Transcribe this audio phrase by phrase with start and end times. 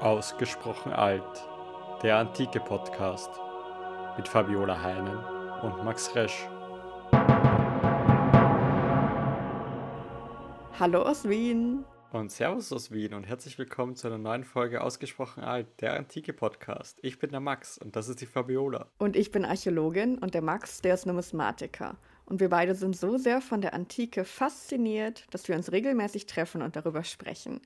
[0.00, 1.22] Ausgesprochen alt.
[2.02, 3.30] Der antike Podcast
[4.18, 5.16] mit Fabiola Heinen
[5.62, 6.46] und Max Resch.
[10.78, 11.86] Hallo aus Wien.
[12.12, 16.34] Und Servus aus Wien und herzlich willkommen zu einer neuen Folge Ausgesprochen alt, der antike
[16.34, 16.98] Podcast.
[17.00, 18.86] Ich bin der Max und das ist die Fabiola.
[18.98, 21.96] Und ich bin Archäologin und der Max, der ist Numismatiker.
[22.26, 26.60] Und wir beide sind so sehr von der Antike fasziniert, dass wir uns regelmäßig treffen
[26.60, 27.60] und darüber sprechen.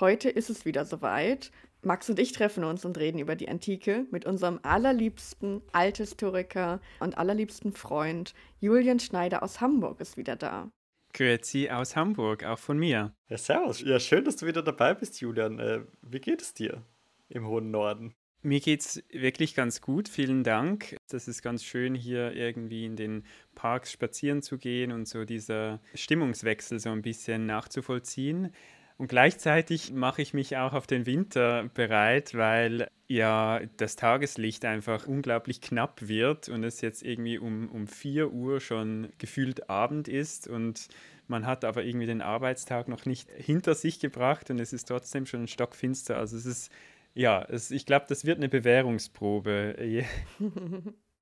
[0.00, 1.50] Heute ist es wieder soweit.
[1.86, 7.16] Max und ich treffen uns und reden über die Antike mit unserem allerliebsten Althistoriker und
[7.16, 10.68] allerliebsten Freund Julian Schneider aus Hamburg ist wieder da.
[11.14, 13.14] Grüezi aus Hamburg, auch von mir.
[13.28, 13.80] Ja, servus.
[13.82, 15.60] Ja, schön, dass du wieder dabei bist, Julian.
[15.60, 16.82] Äh, wie geht es dir
[17.28, 18.14] im hohen Norden?
[18.42, 20.96] Mir geht es wirklich ganz gut, vielen Dank.
[21.08, 23.24] Das ist ganz schön, hier irgendwie in den
[23.54, 28.52] Parks spazieren zu gehen und so dieser Stimmungswechsel so ein bisschen nachzuvollziehen.
[28.98, 35.06] Und gleichzeitig mache ich mich auch auf den Winter bereit, weil ja das Tageslicht einfach
[35.06, 40.48] unglaublich knapp wird und es jetzt irgendwie um, um 4 Uhr schon gefühlt Abend ist
[40.48, 40.88] und
[41.28, 45.26] man hat aber irgendwie den Arbeitstag noch nicht hinter sich gebracht und es ist trotzdem
[45.26, 46.16] schon stockfinster.
[46.16, 46.72] Also es ist,
[47.14, 49.76] ja, es, ich glaube, das wird eine Bewährungsprobe.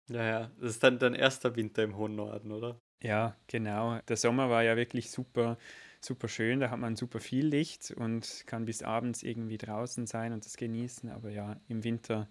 [0.09, 2.79] ja, ja, das ist dann dein erster Winter im hohen Norden, oder?
[3.03, 3.99] Ja, genau.
[4.09, 5.59] Der Sommer war ja wirklich super
[6.05, 10.33] super schön, da hat man super viel Licht und kann bis abends irgendwie draußen sein
[10.33, 11.11] und das genießen.
[11.11, 12.29] Aber ja, im Winter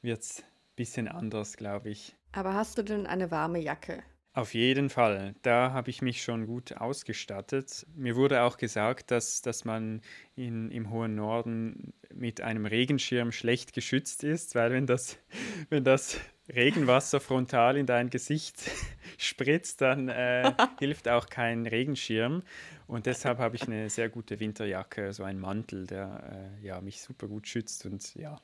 [0.00, 2.16] wird es ein bisschen anders, glaube ich.
[2.32, 4.02] Aber hast du denn eine warme Jacke?
[4.34, 5.34] Auf jeden Fall.
[5.42, 7.86] Da habe ich mich schon gut ausgestattet.
[7.94, 10.00] Mir wurde auch gesagt, dass, dass man
[10.34, 15.18] in, im hohen Norden mit einem Regenschirm schlecht geschützt ist, weil wenn das,
[15.68, 18.70] wenn das Regenwasser frontal in dein Gesicht
[19.18, 22.42] spritzt, dann äh, hilft auch kein Regenschirm.
[22.86, 27.00] Und deshalb habe ich eine sehr gute Winterjacke, so einen Mantel, der äh, ja, mich
[27.00, 28.40] super gut schützt und ja,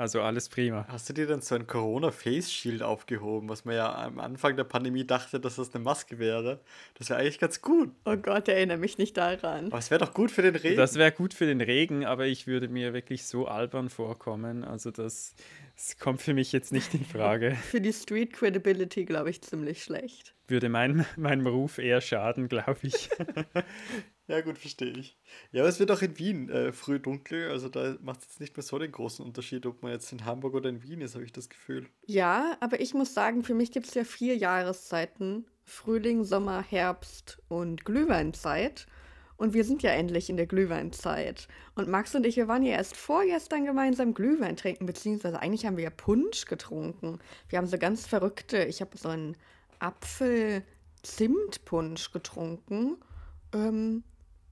[0.00, 0.86] also alles prima.
[0.88, 5.06] Hast du dir dann so ein Corona-Face-Shield aufgehoben, was man ja am Anfang der Pandemie
[5.06, 6.60] dachte, dass das eine Maske wäre?
[6.94, 7.90] Das wäre eigentlich ganz gut.
[8.06, 9.66] Oh Gott, erinnere mich nicht daran.
[9.66, 10.78] Aber es wäre doch gut für den Regen.
[10.78, 14.64] Das wäre gut für den Regen, aber ich würde mir wirklich so albern vorkommen.
[14.64, 15.34] Also das,
[15.76, 17.54] das kommt für mich jetzt nicht in Frage.
[17.70, 20.34] für die Street Credibility, glaube ich, ziemlich schlecht.
[20.48, 23.10] Würde mein, meinem Ruf eher schaden, glaube ich.
[24.30, 25.18] Ja, gut, verstehe ich.
[25.50, 28.38] Ja, aber es wird auch in Wien äh, früh dunkel, also da macht es jetzt
[28.38, 31.16] nicht mehr so den großen Unterschied, ob man jetzt in Hamburg oder in Wien ist,
[31.16, 31.88] habe ich das Gefühl.
[32.06, 37.42] Ja, aber ich muss sagen, für mich gibt es ja vier Jahreszeiten: Frühling, Sommer, Herbst
[37.48, 38.86] und Glühweinzeit.
[39.36, 41.48] Und wir sind ja endlich in der Glühweinzeit.
[41.74, 45.76] Und Max und ich, wir waren ja erst vorgestern gemeinsam Glühwein trinken, beziehungsweise eigentlich haben
[45.76, 47.18] wir ja Punsch getrunken.
[47.48, 49.36] Wir haben so ganz verrückte, ich habe so einen
[49.80, 52.96] Apfel-Zimt-Punsch getrunken.
[53.52, 54.04] Ähm,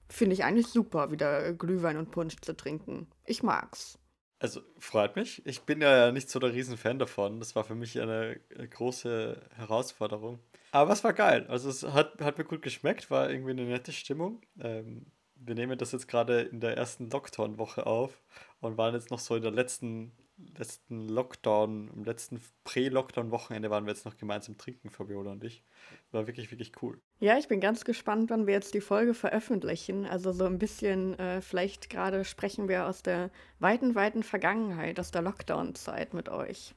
[0.09, 3.07] Finde ich eigentlich super, wieder Glühwein und Punsch zu trinken.
[3.25, 3.99] Ich mag's.
[4.39, 5.45] Also freut mich.
[5.45, 7.39] Ich bin ja nicht so der Riesenfan davon.
[7.39, 10.39] Das war für mich eine große Herausforderung.
[10.71, 11.45] Aber es war geil.
[11.49, 14.41] Also es hat, hat mir gut geschmeckt, war irgendwie eine nette Stimmung.
[14.59, 18.21] Ähm, wir nehmen das jetzt gerade in der ersten Lockdown-Woche auf
[18.61, 20.11] und waren jetzt noch so in der letzten
[20.57, 25.63] letzten Lockdown, im letzten Prä-Lockdown-Wochenende waren wir jetzt noch gemeinsam trinken, Fabiola und ich.
[26.11, 26.99] War wirklich, wirklich cool.
[27.19, 30.05] Ja, ich bin ganz gespannt, wann wir jetzt die Folge veröffentlichen.
[30.05, 35.11] Also so ein bisschen, äh, vielleicht gerade sprechen wir aus der weiten, weiten Vergangenheit, aus
[35.11, 36.73] der Lockdown-Zeit mit euch.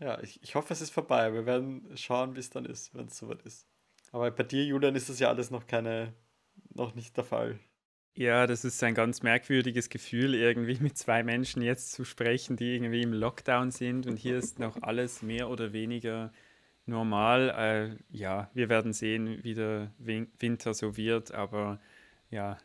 [0.00, 1.32] Ja, ich, ich hoffe, es ist vorbei.
[1.32, 3.66] Wir werden schauen, wie es dann ist, wenn es soweit ist.
[4.12, 6.14] Aber bei dir, Julian, ist das ja alles noch keine,
[6.74, 7.58] noch nicht der Fall.
[8.18, 12.74] Ja, das ist ein ganz merkwürdiges Gefühl, irgendwie mit zwei Menschen jetzt zu sprechen, die
[12.74, 16.32] irgendwie im Lockdown sind und hier ist noch alles mehr oder weniger
[16.84, 17.54] normal.
[17.56, 21.80] Äh, ja, wir werden sehen, wie der Winter so wird, aber
[22.28, 22.58] ja,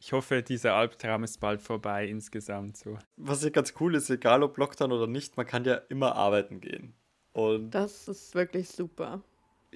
[0.00, 2.98] ich hoffe, dieser Albtraum ist bald vorbei insgesamt so.
[3.16, 6.60] Was ja ganz cool ist, egal ob Lockdown oder nicht, man kann ja immer arbeiten
[6.60, 6.94] gehen.
[7.30, 9.22] Und das ist wirklich super.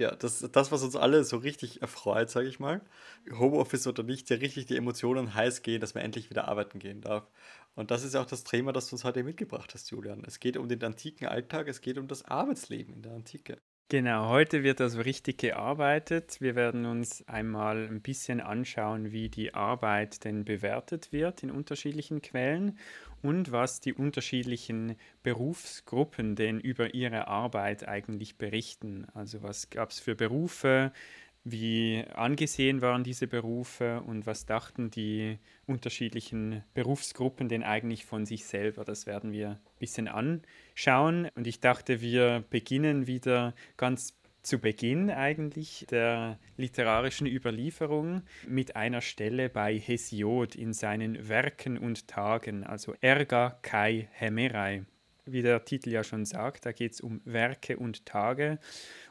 [0.00, 2.80] Ja, das, das, was uns alle so richtig erfreut, sage ich mal,
[3.38, 7.02] Homeoffice oder nicht, ja richtig die Emotionen heiß gehen, dass man endlich wieder arbeiten gehen
[7.02, 7.28] darf.
[7.74, 10.24] Und das ist ja auch das Thema, das du uns heute mitgebracht hast, Julian.
[10.26, 13.58] Es geht um den antiken Alltag, es geht um das Arbeitsleben in der Antike.
[13.90, 16.40] Genau, heute wird also richtig gearbeitet.
[16.40, 22.22] Wir werden uns einmal ein bisschen anschauen, wie die Arbeit denn bewertet wird in unterschiedlichen
[22.22, 22.78] Quellen
[23.22, 29.06] und was die unterschiedlichen Berufsgruppen denn über ihre Arbeit eigentlich berichten.
[29.14, 30.92] Also was gab es für Berufe,
[31.42, 38.44] wie angesehen waren diese Berufe und was dachten die unterschiedlichen Berufsgruppen denn eigentlich von sich
[38.44, 38.84] selber.
[38.84, 41.28] Das werden wir ein bisschen anschauen.
[41.34, 49.00] Und ich dachte, wir beginnen wieder ganz zu Beginn eigentlich der literarischen Überlieferung mit einer
[49.00, 54.84] Stelle bei Hesiod in seinen Werken und Tagen, also Erga Kai Hemerei.
[55.26, 58.58] Wie der Titel ja schon sagt, da geht es um Werke und Tage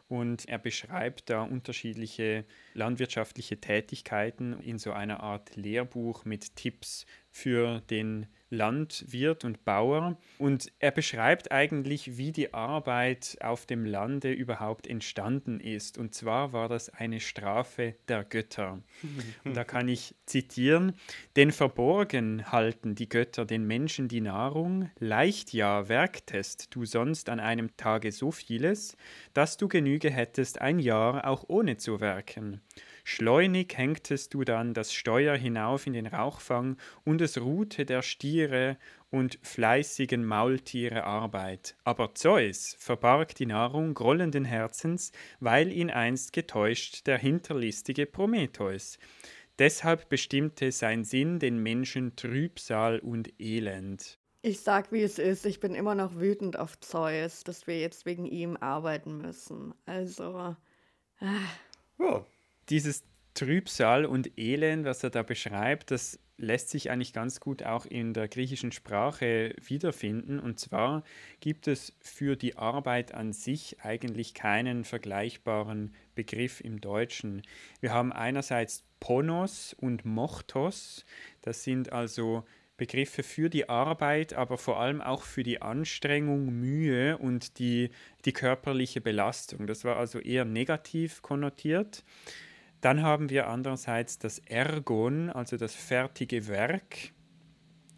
[0.07, 2.43] und er beschreibt da unterschiedliche
[2.73, 10.71] landwirtschaftliche Tätigkeiten in so einer Art Lehrbuch mit Tipps für den Landwirt und Bauer und
[10.79, 15.97] er beschreibt eigentlich, wie die Arbeit auf dem Lande überhaupt entstanden ist.
[15.97, 18.81] Und zwar war das eine Strafe der Götter.
[19.43, 20.93] Und da kann ich zitieren,
[21.35, 27.39] denn verborgen halten die Götter den Menschen die Nahrung, leicht ja werktest du sonst an
[27.39, 28.97] einem Tage so vieles,
[29.33, 32.61] dass du Genüge hättest ein Jahr auch ohne zu werken.
[33.11, 38.77] Schleunig hängtest du dann das Steuer hinauf in den Rauchfang, und es ruhte der Stiere
[39.09, 41.75] und fleißigen Maultiere Arbeit.
[41.83, 48.99] Aber Zeus verbarg die Nahrung grollenden Herzens, weil ihn einst getäuscht der hinterlistige Prometheus.
[49.57, 54.19] Deshalb bestimmte sein Sinn den Menschen Trübsal und Elend.
[54.43, 55.47] Ich sag, wie es ist.
[55.47, 59.73] Ich bin immer noch wütend auf Zeus, dass wir jetzt wegen ihm arbeiten müssen.
[59.87, 60.55] Also.
[61.19, 61.25] Äh.
[61.97, 62.23] Ja,
[62.69, 67.85] dieses Trübsal und Elend, was er da beschreibt, das lässt sich eigentlich ganz gut auch
[67.85, 70.39] in der griechischen Sprache wiederfinden.
[70.39, 71.03] Und zwar
[71.41, 77.43] gibt es für die Arbeit an sich eigentlich keinen vergleichbaren Begriff im Deutschen.
[77.81, 81.05] Wir haben einerseits Ponos und Mochtos,
[81.41, 82.43] das sind also
[82.77, 87.89] Begriffe für die Arbeit, aber vor allem auch für die Anstrengung, Mühe und die,
[88.23, 89.67] die körperliche Belastung.
[89.67, 92.03] Das war also eher negativ konnotiert.
[92.81, 97.11] Dann haben wir andererseits das Ergon, also das fertige Werk,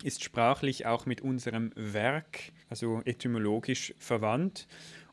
[0.04, 4.68] ist sprachlich auch mit unserem Werk, also etymologisch verwandt.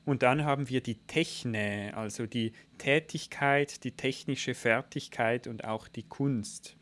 [0.06, 6.04] Und dann haben wir die Techne, also die Tätigkeit, die technische Fertigkeit und auch die
[6.04, 6.78] Kunst.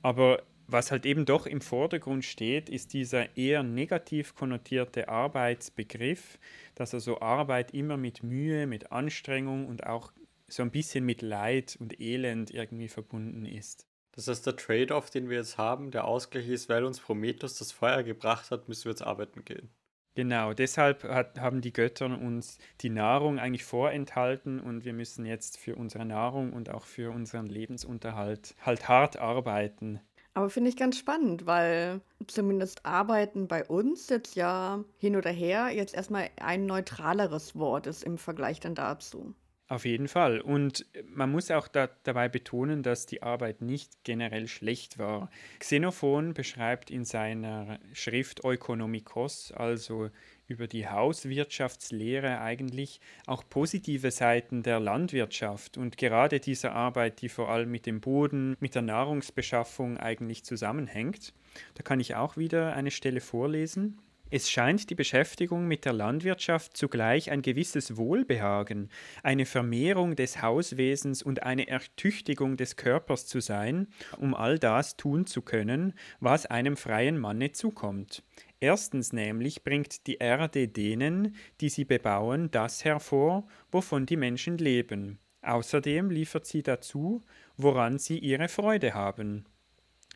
[0.00, 6.38] Aber was halt eben doch im Vordergrund steht, ist dieser eher negativ konnotierte Arbeitsbegriff,
[6.76, 10.12] dass also Arbeit immer mit Mühe, mit Anstrengung und auch
[10.52, 13.86] so ein bisschen mit Leid und Elend irgendwie verbunden ist.
[14.12, 15.90] Das ist der Trade-off, den wir jetzt haben.
[15.90, 19.70] Der Ausgleich ist, weil uns Prometheus das Feuer gebracht hat, müssen wir jetzt arbeiten gehen.
[20.14, 25.56] Genau, deshalb hat, haben die Götter uns die Nahrung eigentlich vorenthalten und wir müssen jetzt
[25.56, 30.00] für unsere Nahrung und auch für unseren Lebensunterhalt halt hart arbeiten.
[30.34, 35.70] Aber finde ich ganz spannend, weil zumindest Arbeiten bei uns jetzt ja hin oder her
[35.70, 39.34] jetzt erstmal ein neutraleres Wort ist im Vergleich dann dazu.
[39.72, 40.42] Auf jeden Fall.
[40.42, 45.30] Und man muss auch da, dabei betonen, dass die Arbeit nicht generell schlecht war.
[45.60, 50.10] Xenophon beschreibt in seiner Schrift Ökonomikos, also
[50.46, 57.48] über die Hauswirtschaftslehre eigentlich, auch positive Seiten der Landwirtschaft und gerade dieser Arbeit, die vor
[57.48, 61.32] allem mit dem Boden, mit der Nahrungsbeschaffung eigentlich zusammenhängt.
[61.76, 63.98] Da kann ich auch wieder eine Stelle vorlesen.
[64.34, 68.88] Es scheint die Beschäftigung mit der Landwirtschaft zugleich ein gewisses Wohlbehagen,
[69.22, 75.26] eine Vermehrung des Hauswesens und eine Ertüchtigung des Körpers zu sein, um all das tun
[75.26, 78.22] zu können, was einem freien Manne zukommt.
[78.58, 85.18] Erstens nämlich bringt die Erde denen, die sie bebauen, das hervor, wovon die Menschen leben.
[85.42, 87.22] Außerdem liefert sie dazu,
[87.58, 89.44] woran sie ihre Freude haben.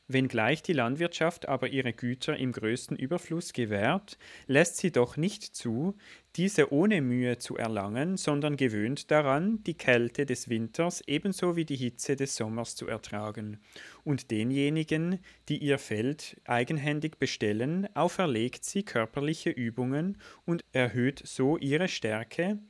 [0.08, 5.96] Wenngleich die Landwirtschaft aber ihre Güter im größten Überfluss gewährt, lässt sie doch nicht zu,
[6.36, 11.76] diese ohne Mühe zu erlangen, sondern gewöhnt daran, die Kälte des Winters ebenso wie die
[11.76, 13.58] Hitze des Sommers zu ertragen.
[14.04, 21.88] Und denjenigen, die ihr Feld eigenhändig bestellen, auferlegt sie körperliche Übungen und erhöht so ihre
[21.88, 22.60] Stärke,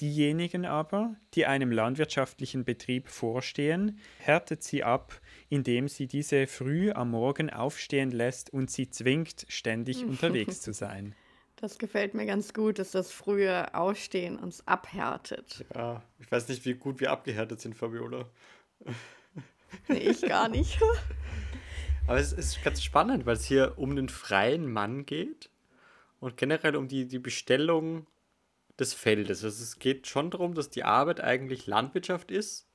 [0.00, 7.10] Diejenigen aber, die einem landwirtschaftlichen Betrieb vorstehen, härtet sie ab, indem sie diese früh am
[7.10, 11.14] Morgen aufstehen lässt und sie zwingt, ständig unterwegs zu sein.
[11.56, 15.64] Das gefällt mir ganz gut, dass das frühe Ausstehen uns abhärtet.
[15.74, 18.28] Ja, ich weiß nicht, wie gut wir abgehärtet sind, Fabiola.
[19.88, 20.78] Nee, ich gar nicht.
[22.06, 25.50] Aber es ist ganz spannend, weil es hier um den freien Mann geht
[26.20, 28.06] und generell um die, die Bestellung
[28.78, 29.42] des Feldes.
[29.42, 32.65] Also es geht schon darum, dass die Arbeit eigentlich Landwirtschaft ist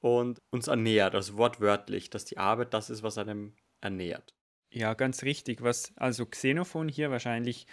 [0.00, 4.34] und uns ernährt, also wortwörtlich, dass die Arbeit das ist, was einem ernährt.
[4.70, 5.62] Ja, ganz richtig.
[5.62, 7.66] Was also Xenophon hier wahrscheinlich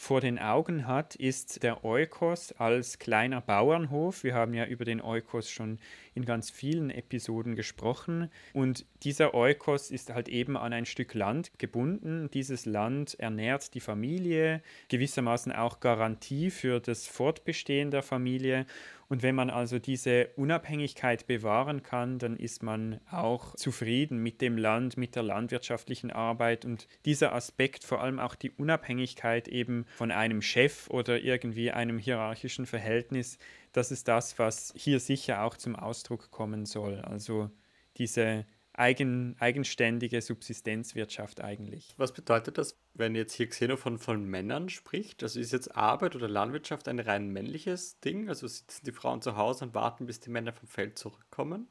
[0.00, 4.22] vor den Augen hat, ist der Eukos als kleiner Bauernhof.
[4.22, 5.80] Wir haben ja über den Eukos schon
[6.14, 8.30] in ganz vielen Episoden gesprochen.
[8.52, 12.30] Und dieser Eukos ist halt eben an ein Stück Land gebunden.
[12.32, 18.66] Dieses Land ernährt die Familie, gewissermaßen auch Garantie für das Fortbestehen der Familie.
[19.08, 24.58] Und wenn man also diese Unabhängigkeit bewahren kann, dann ist man auch zufrieden mit dem
[24.58, 26.66] Land, mit der landwirtschaftlichen Arbeit.
[26.66, 31.98] Und dieser Aspekt, vor allem auch die Unabhängigkeit eben von einem Chef oder irgendwie einem
[31.98, 33.38] hierarchischen Verhältnis,
[33.72, 37.00] das ist das, was hier sicher auch zum Ausdruck kommen soll.
[37.00, 37.50] Also
[37.96, 38.44] diese
[38.78, 41.94] eigen, eigenständige Subsistenzwirtschaft eigentlich.
[41.96, 45.22] Was bedeutet das, wenn jetzt hier Xenophon von Männern spricht?
[45.22, 48.28] Also ist jetzt Arbeit oder Landwirtschaft ein rein männliches Ding?
[48.28, 51.68] Also sitzen die Frauen zu Hause und warten, bis die Männer vom Feld zurückkommen?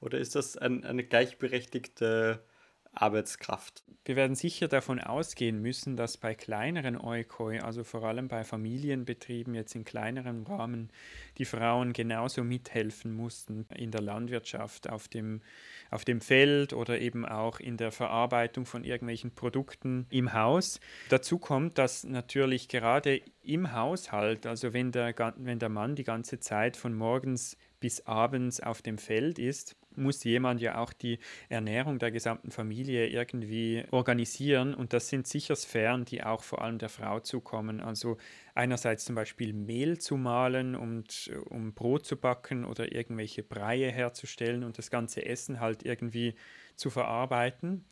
[0.00, 2.44] Oder ist das ein, eine gleichberechtigte
[2.92, 3.84] Arbeitskraft.
[4.04, 9.54] Wir werden sicher davon ausgehen müssen, dass bei kleineren Oikoi, also vor allem bei Familienbetrieben
[9.54, 10.90] jetzt in kleinerem Rahmen,
[11.38, 15.42] die Frauen genauso mithelfen mussten in der Landwirtschaft, auf dem,
[15.90, 20.80] auf dem Feld oder eben auch in der Verarbeitung von irgendwelchen Produkten im Haus.
[21.10, 26.40] Dazu kommt, dass natürlich gerade im Haushalt, also wenn der, wenn der Mann die ganze
[26.40, 31.18] Zeit von morgens bis abends auf dem Feld ist, muss jemand ja auch die
[31.48, 34.74] Ernährung der gesamten Familie irgendwie organisieren.
[34.74, 37.80] Und das sind sicher Sphären, die auch vor allem der Frau zukommen.
[37.80, 38.16] Also
[38.54, 44.64] einerseits zum Beispiel Mehl zu mahlen, und, um Brot zu backen oder irgendwelche Breie herzustellen
[44.64, 46.34] und das ganze Essen halt irgendwie
[46.76, 47.84] zu verarbeiten.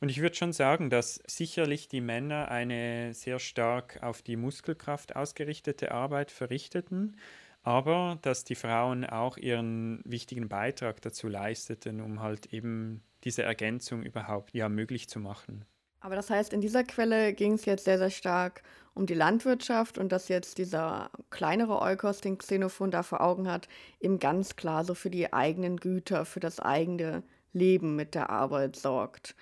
[0.00, 5.14] Und ich würde schon sagen, dass sicherlich die Männer eine sehr stark auf die Muskelkraft
[5.14, 7.16] ausgerichtete Arbeit verrichteten
[7.62, 14.02] aber dass die Frauen auch ihren wichtigen Beitrag dazu leisteten, um halt eben diese Ergänzung
[14.02, 15.64] überhaupt ja möglich zu machen.
[16.00, 18.62] Aber das heißt, in dieser Quelle ging es jetzt sehr, sehr stark
[18.94, 23.68] um die Landwirtschaft und dass jetzt dieser kleinere Eukos, den Xenophon da vor Augen hat,
[24.00, 28.76] eben ganz klar so für die eigenen Güter, für das eigene Leben mit der Arbeit
[28.76, 29.36] sorgt.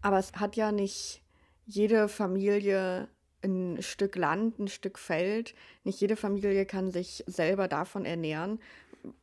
[0.00, 1.22] Aber es hat ja nicht
[1.66, 3.08] jede Familie
[3.42, 5.54] ein Stück Land, ein Stück Feld.
[5.84, 8.60] Nicht jede Familie kann sich selber davon ernähren.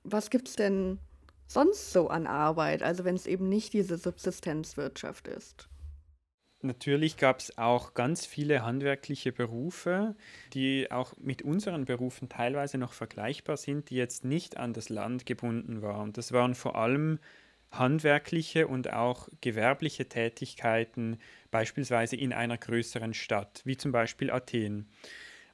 [0.03, 1.00] Was gibt es denn
[1.48, 5.67] sonst so an Arbeit, also wenn es eben nicht diese Subsistenzwirtschaft ist?
[6.62, 10.15] Natürlich gab es auch ganz viele handwerkliche Berufe,
[10.53, 15.27] die auch mit unseren Berufen teilweise noch vergleichbar sind, die jetzt nicht an das Land
[15.27, 16.12] gebunden waren.
[16.12, 17.19] Das waren vor allem
[17.79, 21.17] handwerkliche und auch gewerbliche Tätigkeiten,
[21.51, 24.88] beispielsweise in einer größeren Stadt, wie zum Beispiel Athen.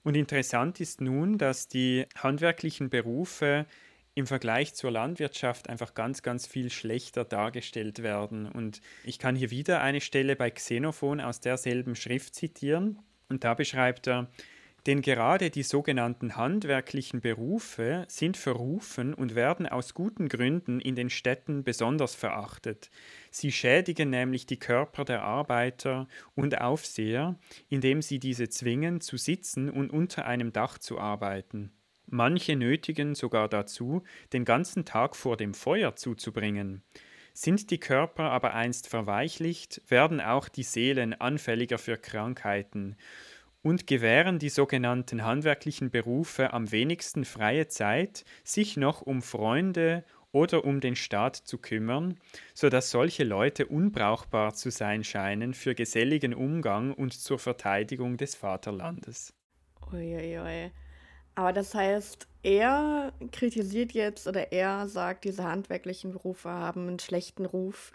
[0.03, 3.65] Und interessant ist nun, dass die handwerklichen Berufe
[4.13, 8.45] im Vergleich zur Landwirtschaft einfach ganz, ganz viel schlechter dargestellt werden.
[8.45, 12.99] Und ich kann hier wieder eine Stelle bei Xenophon aus derselben Schrift zitieren.
[13.29, 14.27] Und da beschreibt er,
[14.85, 21.09] denn gerade die sogenannten handwerklichen Berufe sind verrufen und werden aus guten Gründen in den
[21.09, 22.89] Städten besonders verachtet.
[23.29, 27.37] Sie schädigen nämlich die Körper der Arbeiter und Aufseher,
[27.69, 31.71] indem sie diese zwingen, zu sitzen und unter einem Dach zu arbeiten.
[32.07, 36.83] Manche nötigen sogar dazu, den ganzen Tag vor dem Feuer zuzubringen.
[37.33, 42.97] Sind die Körper aber einst verweichlicht, werden auch die Seelen anfälliger für Krankheiten,
[43.61, 50.63] und gewähren die sogenannten handwerklichen Berufe am wenigsten freie Zeit, sich noch um Freunde oder
[50.63, 52.17] um den Staat zu kümmern,
[52.53, 58.35] so dass solche Leute unbrauchbar zu sein scheinen für geselligen Umgang und zur Verteidigung des
[58.35, 59.33] Vaterlandes.
[59.91, 60.71] Uiuiui.
[61.35, 67.45] Aber das heißt, er kritisiert jetzt oder er sagt, diese handwerklichen Berufe haben einen schlechten
[67.45, 67.91] Ruf,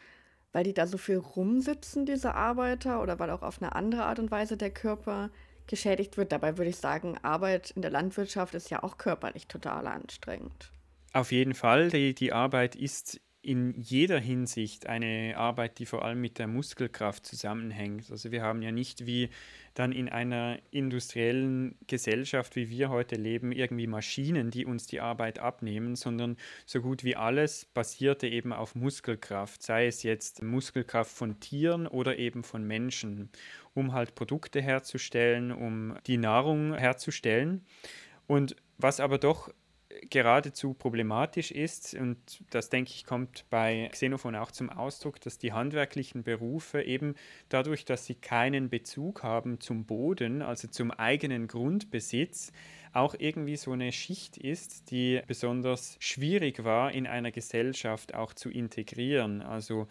[0.53, 4.19] weil die da so viel rumsitzen, diese Arbeiter, oder weil auch auf eine andere Art
[4.19, 5.31] und Weise der Körper
[5.67, 6.33] geschädigt wird.
[6.33, 10.73] Dabei würde ich sagen, Arbeit in der Landwirtschaft ist ja auch körperlich total anstrengend.
[11.13, 16.21] Auf jeden Fall, die, die Arbeit ist in jeder Hinsicht eine Arbeit, die vor allem
[16.21, 18.11] mit der Muskelkraft zusammenhängt.
[18.11, 19.29] Also wir haben ja nicht wie
[19.75, 25.39] dann in einer industriellen Gesellschaft, wie wir heute leben, irgendwie Maschinen, die uns die Arbeit
[25.39, 31.39] abnehmen, sondern so gut wie alles basierte eben auf Muskelkraft, sei es jetzt Muskelkraft von
[31.39, 33.29] Tieren oder eben von Menschen,
[33.75, 37.65] um halt Produkte herzustellen, um die Nahrung herzustellen.
[38.27, 39.53] Und was aber doch
[40.11, 42.19] geradezu problematisch ist, und
[42.51, 47.15] das denke ich kommt bei Xenophon auch zum Ausdruck, dass die handwerklichen Berufe eben
[47.49, 52.53] dadurch, dass sie keinen Bezug haben zum Boden, also zum eigenen Grundbesitz,
[52.93, 58.49] auch irgendwie so eine Schicht ist, die besonders schwierig war in einer Gesellschaft auch zu
[58.49, 59.43] integrieren.
[59.43, 59.87] Also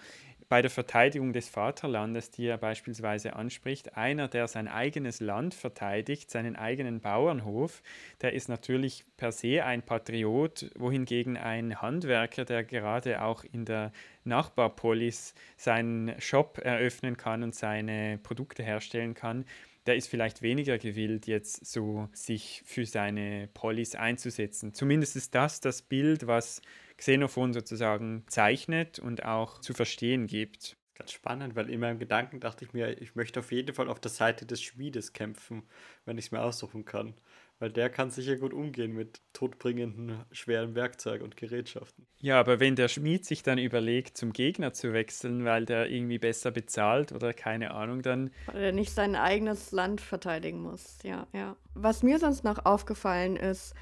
[0.47, 6.29] bei der Verteidigung des Vaterlandes, die er beispielsweise anspricht, einer, der sein eigenes Land verteidigt,
[6.29, 7.81] seinen eigenen Bauernhof,
[8.21, 13.91] der ist natürlich per se ein Patriot, wohingegen ein Handwerker, der gerade auch in der
[14.23, 19.45] Nachbarpolis seinen Shop eröffnen kann und seine Produkte herstellen kann,
[19.85, 24.73] der ist vielleicht weniger gewillt, jetzt so sich für seine Polis einzusetzen.
[24.73, 26.61] Zumindest ist das das Bild, was
[26.97, 30.77] Xenophon sozusagen zeichnet und auch zu verstehen gibt.
[30.95, 33.99] Ganz spannend, weil in meinem Gedanken dachte ich mir, ich möchte auf jeden Fall auf
[33.99, 35.63] der Seite des Schmiedes kämpfen,
[36.05, 37.15] wenn ich es mir aussuchen kann.
[37.59, 42.05] Weil der kann sicher gut umgehen mit todbringenden schweren Werkzeugen und Gerätschaften.
[42.17, 46.19] Ja, aber wenn der Schmied sich dann überlegt, zum Gegner zu wechseln, weil der irgendwie
[46.19, 48.31] besser bezahlt oder keine Ahnung, dann.
[48.47, 51.55] Weil er nicht sein eigenes Land verteidigen muss, ja, ja.
[51.73, 53.73] Was mir sonst noch aufgefallen ist,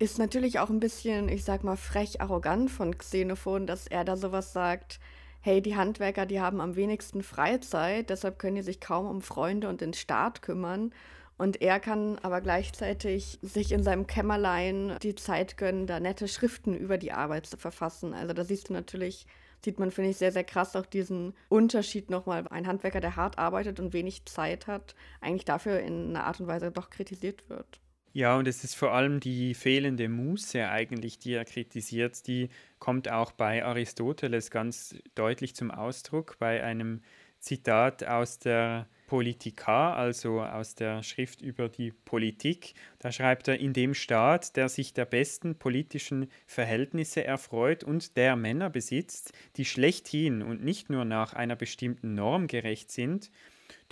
[0.00, 4.16] ist natürlich auch ein bisschen, ich sag mal, frech arrogant von Xenophon, dass er da
[4.16, 4.98] sowas sagt.
[5.42, 9.68] Hey, die Handwerker, die haben am wenigsten Freizeit, deshalb können die sich kaum um Freunde
[9.68, 10.92] und den Staat kümmern.
[11.36, 16.74] Und er kann aber gleichzeitig sich in seinem Kämmerlein die Zeit gönnen, da nette Schriften
[16.74, 18.14] über die Arbeit zu verfassen.
[18.14, 19.26] Also da siehst du natürlich,
[19.62, 22.48] sieht man, finde ich, sehr, sehr krass auch diesen Unterschied nochmal.
[22.48, 26.46] Ein Handwerker, der hart arbeitet und wenig Zeit hat, eigentlich dafür in einer Art und
[26.46, 27.80] Weise doch kritisiert wird.
[28.12, 32.48] Ja, und es ist vor allem die fehlende Muße eigentlich, die er kritisiert, die
[32.80, 37.02] kommt auch bei Aristoteles ganz deutlich zum Ausdruck, bei einem
[37.38, 42.74] Zitat aus der Politica, also aus der Schrift über die Politik.
[42.98, 48.34] Da schreibt er, in dem Staat, der sich der besten politischen Verhältnisse erfreut und der
[48.34, 53.30] Männer besitzt, die schlechthin und nicht nur nach einer bestimmten Norm gerecht sind,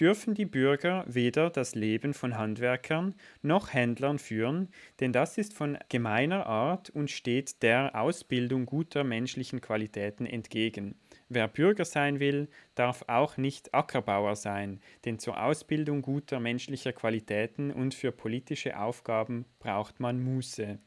[0.00, 4.68] dürfen die Bürger weder das Leben von Handwerkern noch Händlern führen,
[5.00, 10.94] denn das ist von gemeiner Art und steht der Ausbildung guter menschlichen Qualitäten entgegen.
[11.28, 17.70] Wer Bürger sein will, darf auch nicht Ackerbauer sein, denn zur Ausbildung guter menschlicher Qualitäten
[17.70, 20.78] und für politische Aufgaben braucht man Muße.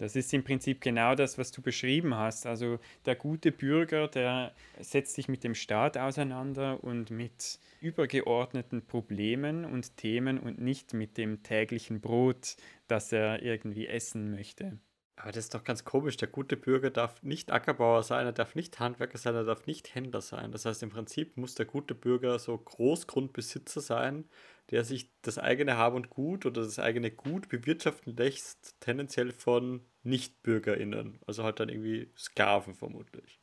[0.00, 2.46] Das ist im Prinzip genau das, was du beschrieben hast.
[2.46, 9.66] Also der gute Bürger, der setzt sich mit dem Staat auseinander und mit übergeordneten Problemen
[9.66, 12.56] und Themen und nicht mit dem täglichen Brot,
[12.88, 14.78] das er irgendwie essen möchte.
[15.16, 16.16] Aber das ist doch ganz komisch.
[16.16, 19.94] Der gute Bürger darf nicht Ackerbauer sein, er darf nicht Handwerker sein, er darf nicht
[19.94, 20.50] Händler sein.
[20.50, 24.24] Das heißt, im Prinzip muss der gute Bürger so Großgrundbesitzer sein,
[24.70, 29.84] der sich das eigene Hab und Gut oder das eigene Gut bewirtschaften lässt, tendenziell von
[30.04, 31.18] Nichtbürgerinnen.
[31.26, 33.40] Also halt dann irgendwie Sklaven vermutlich.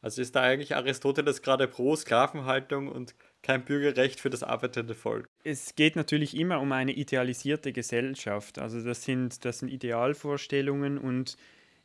[0.00, 5.28] Also ist da eigentlich Aristoteles gerade pro Sklavenhaltung und kein Bürgerrecht für das arbeitende Volk.
[5.44, 8.58] Es geht natürlich immer um eine idealisierte Gesellschaft.
[8.58, 11.36] Also das sind, das sind Idealvorstellungen und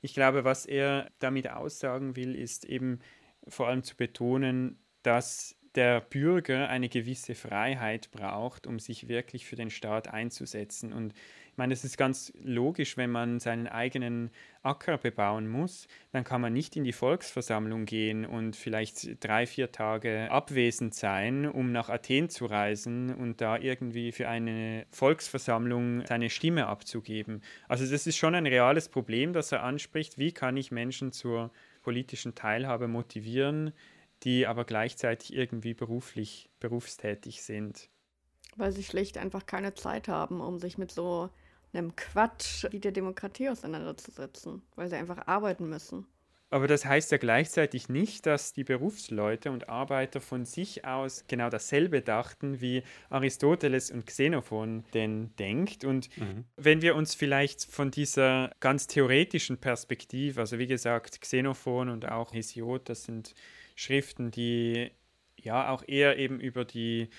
[0.02, 3.00] ich glaube, was er damit aussagen will, ist eben
[3.48, 9.56] vor allem zu betonen, dass der Bürger eine gewisse Freiheit braucht, um sich wirklich für
[9.56, 10.92] den Staat einzusetzen.
[10.92, 14.32] Und ich meine, es ist ganz logisch, wenn man seinen eigenen
[14.64, 19.72] Acker bebauen muss, dann kann man nicht in die Volksversammlung gehen und vielleicht drei, vier
[19.72, 26.32] Tage abwesend sein, um nach Athen zu reisen und da irgendwie für eine Volksversammlung seine
[26.32, 27.42] Stimme abzugeben.
[27.68, 30.18] Also das ist schon ein reales Problem, das er anspricht.
[30.18, 31.52] Wie kann ich Menschen zur
[31.84, 33.74] politischen Teilhabe motivieren,
[34.24, 37.90] die aber gleichzeitig irgendwie beruflich, berufstätig sind?
[38.56, 41.30] Weil sie schlicht einfach keine Zeit haben, um sich mit so
[41.74, 46.08] einem Quatsch wie der Demokratie auseinanderzusetzen, weil sie einfach arbeiten müssen.
[46.50, 51.50] Aber das heißt ja gleichzeitig nicht, dass die Berufsleute und Arbeiter von sich aus genau
[51.50, 55.84] dasselbe dachten, wie Aristoteles und Xenophon denn denkt.
[55.84, 56.46] Und mhm.
[56.56, 62.34] wenn wir uns vielleicht von dieser ganz theoretischen Perspektive, also wie gesagt, Xenophon und auch
[62.34, 63.34] Hesiod, das sind
[63.78, 64.92] Schriften, die
[65.38, 67.10] ja auch eher eben über die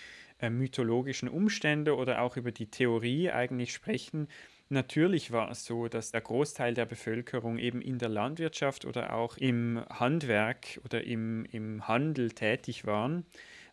[0.40, 4.28] äh, mythologischen Umstände oder auch über die Theorie eigentlich sprechen.
[4.68, 9.36] Natürlich war es so, dass der Großteil der Bevölkerung eben in der Landwirtschaft oder auch
[9.38, 13.24] im Handwerk oder im, im Handel tätig waren,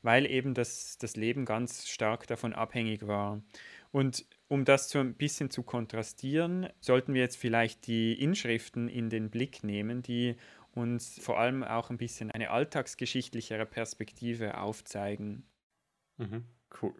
[0.03, 3.41] weil eben das, das Leben ganz stark davon abhängig war.
[3.91, 9.09] Und um das so ein bisschen zu kontrastieren, sollten wir jetzt vielleicht die Inschriften in
[9.09, 10.35] den Blick nehmen, die
[10.75, 15.49] uns vor allem auch ein bisschen eine alltagsgeschichtlichere Perspektive aufzeigen.
[16.17, 16.45] Mhm.
[16.81, 16.93] Cool.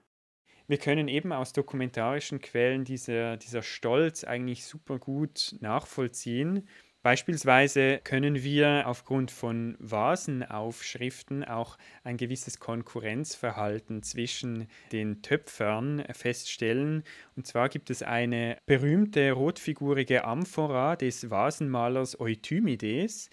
[0.68, 6.68] Wir können eben aus dokumentarischen Quellen dieser, dieser Stolz eigentlich super gut nachvollziehen.
[7.04, 17.04] Beispielsweise können wir aufgrund von Vasenaufschriften auch ein gewisses Konkurrenzverhalten zwischen den Töpfern feststellen.
[17.36, 23.30] Und zwar gibt es eine berühmte rotfigurige Amphora des Vasenmalers Euthymides,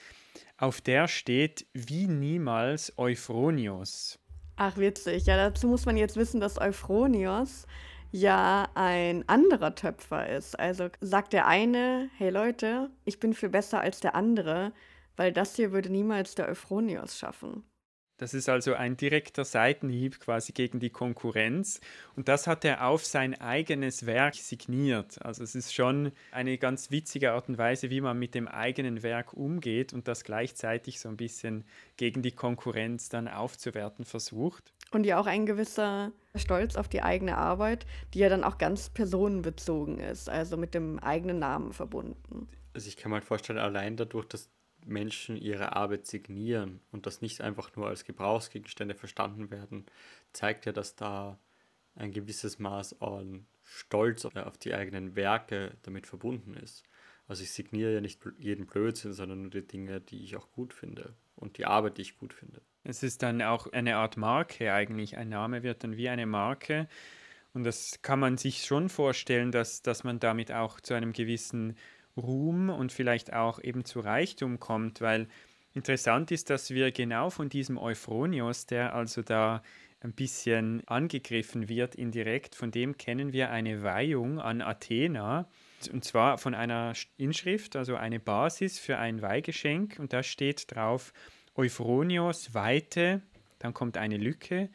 [0.56, 4.18] auf der steht wie niemals Euphronios.
[4.56, 5.26] Ach, witzig.
[5.26, 7.66] Ja, dazu muss man jetzt wissen, dass Euphronios
[8.12, 10.58] ja ein anderer Töpfer ist.
[10.58, 14.72] Also sagt der eine, hey Leute, ich bin viel besser als der andere,
[15.16, 17.64] weil das hier würde niemals der Euphronios schaffen.
[18.22, 21.80] Das ist also ein direkter Seitenhieb quasi gegen die Konkurrenz.
[22.14, 25.20] Und das hat er auf sein eigenes Werk signiert.
[25.24, 29.02] Also es ist schon eine ganz witzige Art und Weise, wie man mit dem eigenen
[29.02, 31.64] Werk umgeht und das gleichzeitig so ein bisschen
[31.96, 34.72] gegen die Konkurrenz dann aufzuwerten versucht.
[34.92, 38.88] Und ja auch ein gewisser Stolz auf die eigene Arbeit, die ja dann auch ganz
[38.88, 42.48] personenbezogen ist, also mit dem eigenen Namen verbunden.
[42.72, 44.48] Also ich kann mir halt vorstellen, allein dadurch, dass
[44.84, 49.86] Menschen ihre Arbeit signieren und das nicht einfach nur als Gebrauchsgegenstände verstanden werden,
[50.32, 51.38] zeigt ja, dass da
[51.94, 56.84] ein gewisses Maß an Stolz auf die eigenen Werke damit verbunden ist.
[57.28, 60.74] Also ich signiere ja nicht jeden Blödsinn, sondern nur die Dinge, die ich auch gut
[60.74, 62.60] finde und die Arbeit, die ich gut finde.
[62.84, 65.16] Es ist dann auch eine Art Marke eigentlich.
[65.16, 66.88] Ein Name wird dann wie eine Marke.
[67.54, 71.76] Und das kann man sich schon vorstellen, dass, dass man damit auch zu einem gewissen
[72.16, 75.29] Ruhm und vielleicht auch eben zu Reichtum kommt, weil
[75.75, 79.62] interessant ist, dass wir genau von diesem Euphronios, der also da
[80.01, 85.48] ein bisschen angegriffen wird indirekt, von dem kennen wir eine Weihung an Athena,
[85.92, 91.12] und zwar von einer Inschrift, also eine Basis für ein Weihgeschenk, und da steht drauf
[91.55, 93.22] Euphronios weihte,
[93.59, 94.70] dann kommt eine Lücke,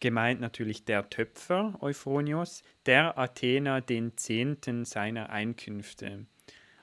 [0.00, 6.26] gemeint natürlich der Töpfer Euphronios, der Athena den Zehnten seiner Einkünfte.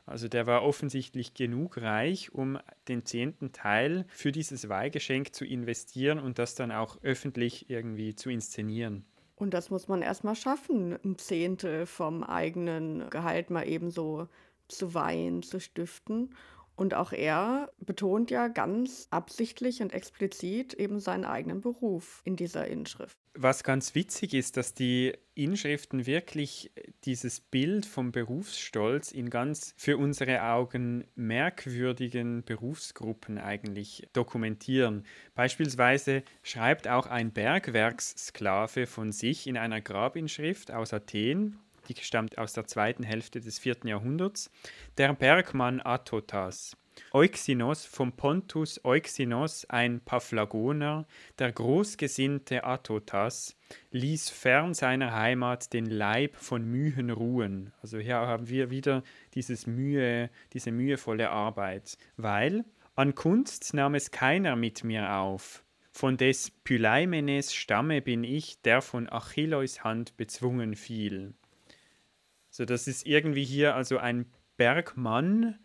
[0.09, 6.17] Also der war offensichtlich genug reich, um den zehnten Teil für dieses Weihgeschenk zu investieren
[6.17, 9.05] und das dann auch öffentlich irgendwie zu inszenieren.
[9.35, 14.27] Und das muss man erstmal schaffen, ein Zehntel vom eigenen Gehalt mal ebenso
[14.67, 16.35] zu weihen, zu stiften.
[16.79, 22.67] Und auch er betont ja ganz absichtlich und explizit eben seinen eigenen Beruf in dieser
[22.67, 23.17] Inschrift.
[23.33, 26.71] Was ganz witzig ist, dass die Inschriften wirklich
[27.03, 35.03] dieses Bild vom Berufsstolz in ganz für unsere Augen merkwürdigen Berufsgruppen eigentlich dokumentieren.
[35.35, 41.59] Beispielsweise schreibt auch ein Bergwerkssklave von sich in einer Grabinschrift aus Athen,
[41.89, 44.52] die stammt aus der zweiten Hälfte des vierten Jahrhunderts,
[44.97, 46.78] der Bergmann Atotas.
[47.13, 51.08] Euxinos vom Pontus Euxinos, ein Paphlagoner,
[51.39, 53.56] der großgesinnte Atotas,
[53.91, 57.71] ließ fern seiner Heimat den Leib von Mühen ruhen.
[57.82, 64.12] Also hier haben wir wieder dieses Mühe, diese mühevolle Arbeit, weil an Kunst nahm es
[64.12, 65.63] keiner mit mir auf.
[65.91, 71.34] Von des Pyleimenes Stamme bin ich, der von Achilleus Hand bezwungen fiel.
[72.59, 74.25] So, das ist irgendwie hier also ein
[74.57, 75.57] Bergmann,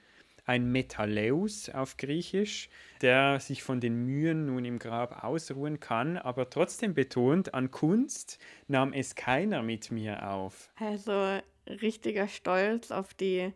[0.45, 2.69] ein Metalleus auf Griechisch,
[3.01, 8.39] der sich von den Mühen nun im Grab ausruhen kann, aber trotzdem betont, an Kunst
[8.69, 10.71] nahm es keiner mit mir auf.
[10.77, 13.53] Also richtiger Stolz auf die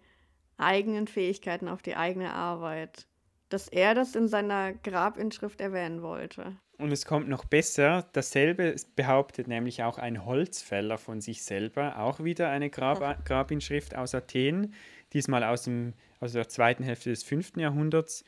[0.57, 3.07] eigenen Fähigkeiten, auf die eigene Arbeit,
[3.51, 6.57] dass er das in seiner Grabinschrift erwähnen wollte.
[6.79, 12.23] Und es kommt noch besser, dasselbe behauptet nämlich auch ein Holzfäller von sich selber, auch
[12.23, 14.73] wieder eine Grab Grabinschrift aus Athen,
[15.13, 17.57] diesmal aus, dem, aus der zweiten Hälfte des 5.
[17.57, 18.25] Jahrhunderts.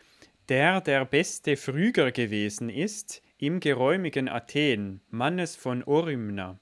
[0.49, 6.59] Der der beste Phryger gewesen ist im geräumigen Athen, Mannes von Orymna.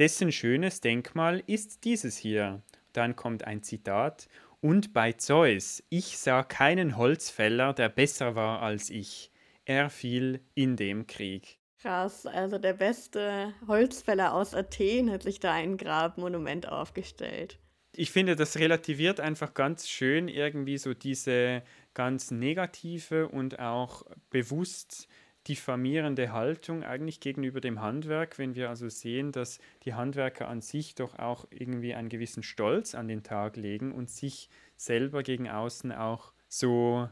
[0.00, 2.60] Dessen schönes Denkmal ist dieses hier.
[2.92, 4.28] Dann kommt ein Zitat.
[4.60, 9.29] Und bei Zeus, ich sah keinen Holzfäller, der besser war als ich
[9.70, 11.60] er fiel in dem Krieg.
[11.80, 17.60] Krass, also der beste Holzfäller aus Athen hat sich da ein Grabmonument aufgestellt.
[17.94, 21.62] Ich finde, das relativiert einfach ganz schön irgendwie so diese
[21.94, 25.06] ganz negative und auch bewusst
[25.46, 30.96] diffamierende Haltung eigentlich gegenüber dem Handwerk, wenn wir also sehen, dass die Handwerker an sich
[30.96, 35.92] doch auch irgendwie einen gewissen Stolz an den Tag legen und sich selber gegen außen
[35.92, 37.08] auch so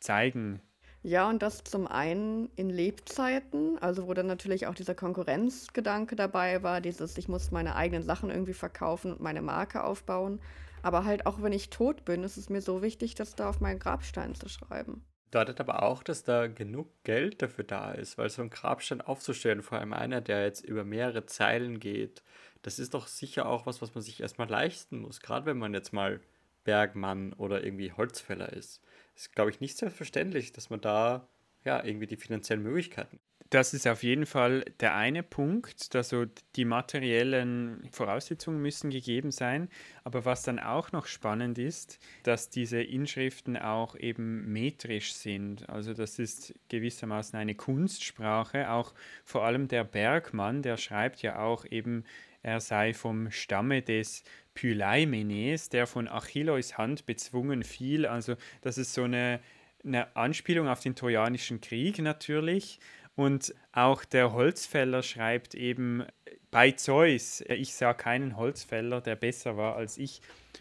[0.00, 0.60] zeigen
[1.02, 6.62] ja, und das zum einen in Lebzeiten, also wo dann natürlich auch dieser Konkurrenzgedanke dabei
[6.62, 10.40] war, dieses, ich muss meine eigenen Sachen irgendwie verkaufen und meine Marke aufbauen.
[10.82, 13.60] Aber halt auch wenn ich tot bin, ist es mir so wichtig, das da auf
[13.60, 15.04] meinen Grabstein zu schreiben.
[15.30, 19.62] Bedeutet aber auch, dass da genug Geld dafür da ist, weil so ein Grabstein aufzustellen,
[19.62, 22.22] vor allem einer, der jetzt über mehrere Zeilen geht,
[22.62, 25.72] das ist doch sicher auch was, was man sich erstmal leisten muss, gerade wenn man
[25.72, 26.20] jetzt mal
[26.64, 28.82] Bergmann oder irgendwie Holzfäller ist
[29.20, 31.28] ist, glaube ich, nicht selbstverständlich, dass man da
[31.64, 33.20] ja irgendwie die finanziellen Möglichkeiten.
[33.50, 39.68] Das ist auf jeden Fall der eine Punkt, also die materiellen Voraussetzungen müssen gegeben sein.
[40.04, 45.68] Aber was dann auch noch spannend ist, dass diese Inschriften auch eben metrisch sind.
[45.68, 48.70] Also das ist gewissermaßen eine Kunstsprache.
[48.70, 52.04] Auch vor allem der Bergmann, der schreibt ja auch eben,
[52.42, 54.22] er sei vom Stamme des
[54.54, 58.06] Pyleimenes, der von Achilleus Hand bezwungen fiel.
[58.06, 59.40] Also das ist so eine,
[59.84, 62.80] eine Anspielung auf den Trojanischen Krieg natürlich.
[63.16, 66.04] Und auch der Holzfäller schreibt eben
[66.50, 70.20] bei Zeus, ich sah keinen Holzfäller, der besser war als ich.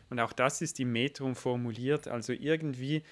[0.10, 2.08] Und auch das ist im Metrum formuliert.
[2.08, 3.04] Also irgendwie,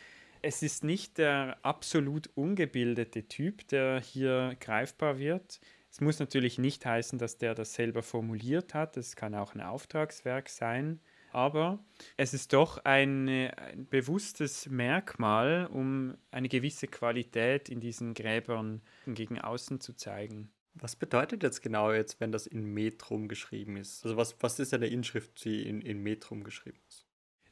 [0.42, 5.60] es ist nicht der absolut ungebildete Typ, der hier greifbar wird.
[5.98, 8.98] Es muss natürlich nicht heißen, dass der das selber formuliert hat.
[8.98, 11.00] Es kann auch ein Auftragswerk sein.
[11.32, 11.84] Aber
[12.18, 19.42] es ist doch ein, ein bewusstes Merkmal, um eine gewisse Qualität in diesen Gräbern gegen
[19.42, 20.52] außen zu zeigen.
[20.76, 24.06] Was bedeutet jetzt genau jetzt, wenn das in Metrum geschrieben ist?
[24.06, 27.08] Also was, was ist eine Inschrift, die in, in Metrum geschrieben ist?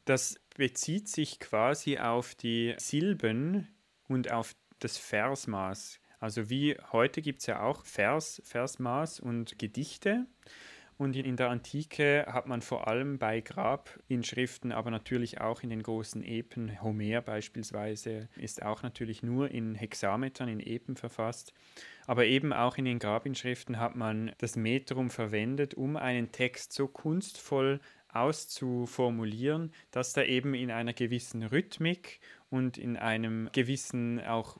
[0.05, 3.75] Das bezieht sich quasi auf die Silben
[4.07, 5.99] und auf das Versmaß.
[6.25, 10.25] Also wie heute gibt es ja auch Vers, Versmaß und Gedichte.
[10.97, 15.83] Und in der Antike hat man vor allem bei Grabinschriften, aber natürlich auch in den
[15.83, 21.53] großen Epen, Homer beispielsweise, ist auch natürlich nur in Hexametern, in Epen verfasst.
[22.07, 26.87] Aber eben auch in den Grabinschriften hat man das Metrum verwendet, um einen Text so
[26.87, 34.57] kunstvoll auszuformulieren, dass da eben in einer gewissen Rhythmik und in einem gewissen auch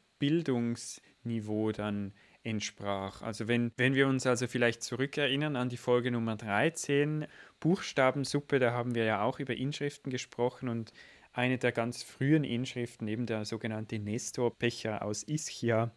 [1.25, 3.21] Bildungsniveau dann entsprach.
[3.21, 7.25] Also wenn, wenn wir uns also vielleicht zurückerinnern an die Folge Nummer 13,
[7.59, 10.93] Buchstabensuppe, da haben wir ja auch über Inschriften gesprochen und
[11.33, 15.91] eine der ganz frühen Inschriften, eben der sogenannte Nestor-Becher aus Ischia,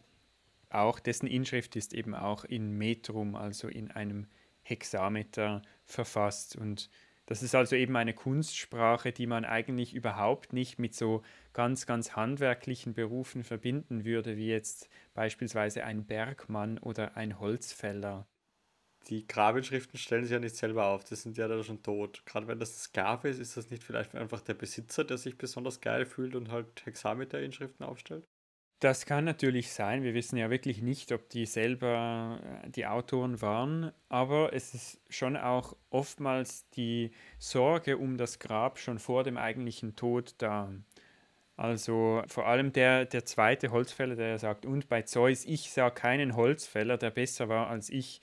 [0.69, 4.27] auch dessen Inschrift ist eben auch in Metrum, also in einem
[4.61, 6.89] Hexameter verfasst und
[7.29, 11.21] das ist also eben eine Kunstsprache, die man eigentlich überhaupt nicht mit so
[11.53, 18.27] ganz, ganz handwerklichen Berufen verbinden würde, wie jetzt beispielsweise ein Bergmann oder ein Holzfäller.
[19.07, 22.25] Die Grabinschriften stellen sich ja nicht selber auf, die sind ja da schon tot.
[22.25, 25.81] Gerade wenn das Sklave ist, ist das nicht vielleicht einfach der Besitzer, der sich besonders
[25.81, 28.25] geil fühlt und halt Hexameter-Inschriften aufstellt?
[28.79, 30.03] Das kann natürlich sein.
[30.03, 35.01] Wir wissen ja wirklich nicht, ob die selber äh, die Autoren waren, aber es ist
[35.09, 40.71] schon auch oftmals die Sorge um das Grab schon vor dem eigentlichen Tod da.
[41.57, 46.37] Also vor allem der, der zweite Holzfäller, der sagt, und bei Zeus, ich sah keinen
[46.37, 48.21] Holzfäller, der besser war als ich.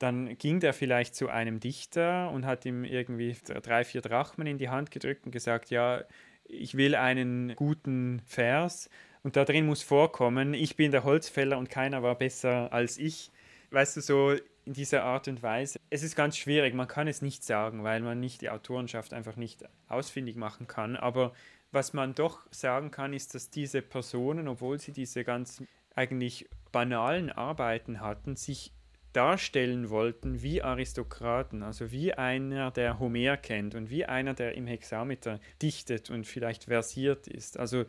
[0.00, 4.58] Dann ging der vielleicht zu einem Dichter und hat ihm irgendwie drei, vier Drachmen in
[4.58, 6.02] die Hand gedrückt und gesagt, ja,
[6.44, 8.90] ich will einen guten Vers
[9.26, 13.32] und da drin muss vorkommen, ich bin der Holzfäller und keiner war besser als ich.
[13.72, 14.30] Weißt du, so
[14.64, 15.80] in dieser Art und Weise.
[15.90, 19.34] Es ist ganz schwierig, man kann es nicht sagen, weil man nicht die Autorenschaft einfach
[19.34, 20.94] nicht ausfindig machen kann.
[20.94, 21.32] Aber
[21.72, 25.60] was man doch sagen kann, ist, dass diese Personen, obwohl sie diese ganz
[25.96, 28.72] eigentlich banalen Arbeiten hatten, sich
[29.12, 34.68] darstellen wollten wie Aristokraten, also wie einer, der Homer kennt und wie einer, der im
[34.68, 37.58] Hexameter dichtet und vielleicht versiert ist.
[37.58, 37.86] Also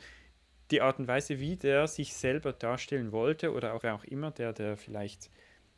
[0.72, 4.32] die Art und Weise, wie der sich selber darstellen wollte oder auch wer auch immer,
[4.32, 5.30] der, der vielleicht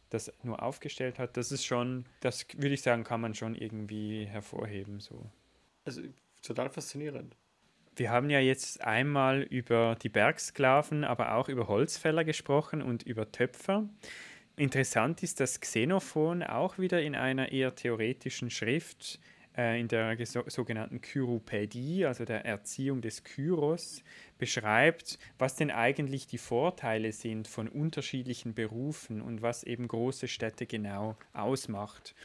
[0.09, 4.25] das nur aufgestellt hat, das ist schon, das würde ich sagen, kann man schon irgendwie
[4.25, 4.99] hervorheben.
[4.99, 5.29] So.
[5.85, 6.01] Also
[6.41, 7.35] total faszinierend.
[7.95, 13.31] Wir haben ja jetzt einmal über die Bergsklaven, aber auch über Holzfäller gesprochen und über
[13.31, 13.89] Töpfer.
[14.55, 19.19] Interessant ist, dass Xenophon auch wieder in einer eher theoretischen Schrift
[19.55, 24.03] in der sogenannten Kyropädie, also der Erziehung des Kyros,
[24.37, 30.65] beschreibt, was denn eigentlich die Vorteile sind von unterschiedlichen Berufen und was eben große Städte
[30.65, 32.15] genau ausmacht.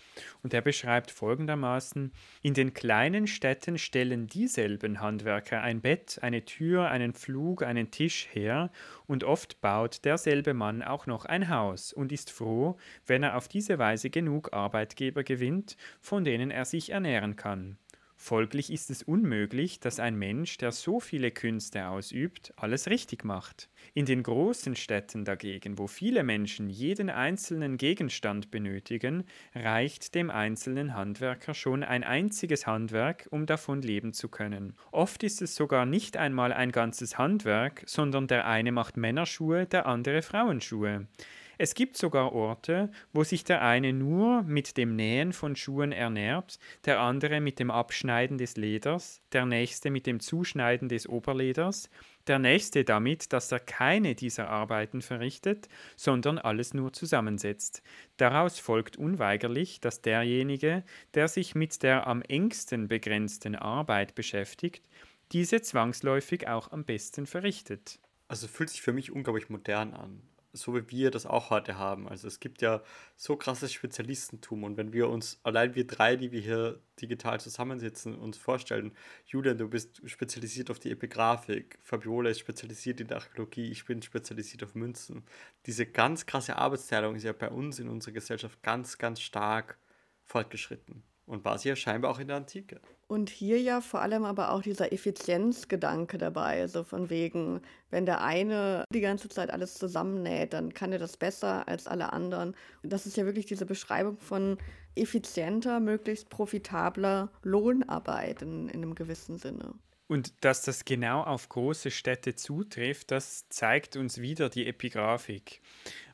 [0.42, 6.88] Und er beschreibt folgendermaßen, in den kleinen Städten stellen dieselben Handwerker ein Bett, eine Tür,
[6.88, 8.70] einen Flug, einen Tisch her
[9.06, 13.48] und oft baut derselbe Mann auch noch ein Haus und ist froh, wenn er auf
[13.48, 17.78] diese Weise genug Arbeitgeber gewinnt, von denen er sich ernähren kann.
[18.24, 23.68] Folglich ist es unmöglich, dass ein Mensch, der so viele Künste ausübt, alles richtig macht.
[23.92, 30.94] In den großen Städten dagegen, wo viele Menschen jeden einzelnen Gegenstand benötigen, reicht dem einzelnen
[30.94, 34.72] Handwerker schon ein einziges Handwerk, um davon leben zu können.
[34.90, 39.84] Oft ist es sogar nicht einmal ein ganzes Handwerk, sondern der eine macht Männerschuhe, der
[39.84, 41.08] andere Frauenschuhe.
[41.56, 46.58] Es gibt sogar Orte, wo sich der eine nur mit dem Nähen von Schuhen ernährt,
[46.84, 51.90] der andere mit dem Abschneiden des Leders, der nächste mit dem Zuschneiden des Oberleders,
[52.26, 57.82] der nächste damit, dass er keine dieser Arbeiten verrichtet, sondern alles nur zusammensetzt.
[58.16, 64.88] Daraus folgt unweigerlich, dass derjenige, der sich mit der am engsten begrenzten Arbeit beschäftigt,
[65.32, 68.00] diese zwangsläufig auch am besten verrichtet.
[68.28, 70.22] Also fühlt sich für mich unglaublich modern an.
[70.54, 72.08] So wie wir das auch heute haben.
[72.08, 72.82] Also es gibt ja
[73.16, 78.14] so krasses Spezialistentum und wenn wir uns, allein wir drei, die wir hier digital zusammensitzen,
[78.14, 78.92] uns vorstellen,
[79.26, 84.00] Julian, du bist spezialisiert auf die Epigraphik, Fabiola ist spezialisiert in der Archäologie, ich bin
[84.00, 85.24] spezialisiert auf Münzen.
[85.66, 89.78] Diese ganz krasse Arbeitsteilung ist ja bei uns in unserer Gesellschaft ganz, ganz stark
[90.22, 92.80] fortgeschritten und war sie ja scheinbar auch in der Antike.
[93.06, 97.60] Und hier ja vor allem aber auch dieser Effizienzgedanke dabei, so von wegen,
[97.90, 102.12] wenn der eine die ganze Zeit alles zusammennäht, dann kann er das besser als alle
[102.12, 102.54] anderen.
[102.82, 104.58] Und das ist ja wirklich diese Beschreibung von
[104.96, 109.74] effizienter, möglichst profitabler Lohnarbeit in, in einem gewissen Sinne.
[110.06, 115.62] Und dass das genau auf große Städte zutrifft, das zeigt uns wieder die Epigraphik.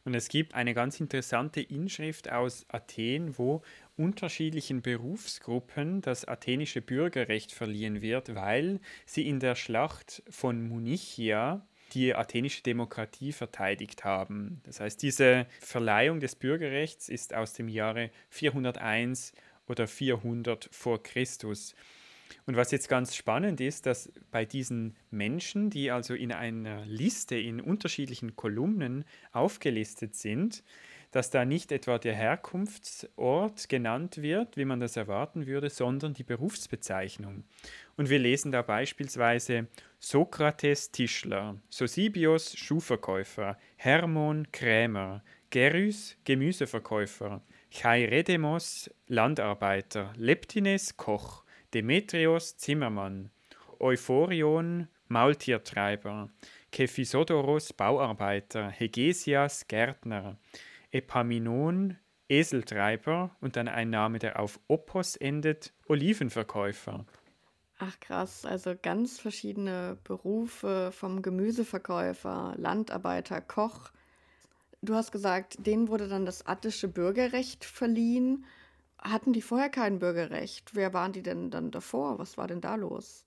[0.05, 3.63] Und es gibt eine ganz interessante Inschrift aus Athen, wo
[3.97, 12.15] unterschiedlichen Berufsgruppen das athenische Bürgerrecht verliehen wird, weil sie in der Schlacht von Munichia die
[12.15, 14.61] athenische Demokratie verteidigt haben.
[14.65, 19.33] Das heißt, diese Verleihung des Bürgerrechts ist aus dem Jahre 401
[19.67, 21.75] oder 400 vor Christus.
[22.47, 27.37] Und was jetzt ganz spannend ist, dass bei diesen Menschen, die also in einer Liste
[27.37, 30.63] in unterschiedlichen Kolumnen aufgelistet sind,
[31.11, 36.23] dass da nicht etwa der Herkunftsort genannt wird, wie man das erwarten würde, sondern die
[36.23, 37.45] Berufsbezeichnung.
[37.97, 39.67] Und wir lesen da beispielsweise
[39.99, 51.45] Sokrates Tischler, Sosibios Schuhverkäufer, Hermon Krämer, Gerys Gemüseverkäufer, Chairedemos Landarbeiter, Leptines Koch,
[51.75, 53.31] Demetrios Zimmermann,
[53.79, 56.31] Euphorion Maultiertreiber,
[56.71, 60.37] Kephisodoros Bauarbeiter, Hegesias Gärtner,
[60.91, 61.99] Epaminon,
[62.29, 67.05] Eseltreiber und dann ein Name, der auf Opos endet, Olivenverkäufer.
[67.79, 73.91] Ach krass, also ganz verschiedene Berufe vom Gemüseverkäufer, Landarbeiter, Koch.
[74.83, 78.45] Du hast gesagt, denen wurde dann das attische Bürgerrecht verliehen.
[78.99, 80.75] Hatten die vorher kein Bürgerrecht?
[80.75, 82.19] Wer waren die denn dann davor?
[82.19, 83.25] Was war denn da los?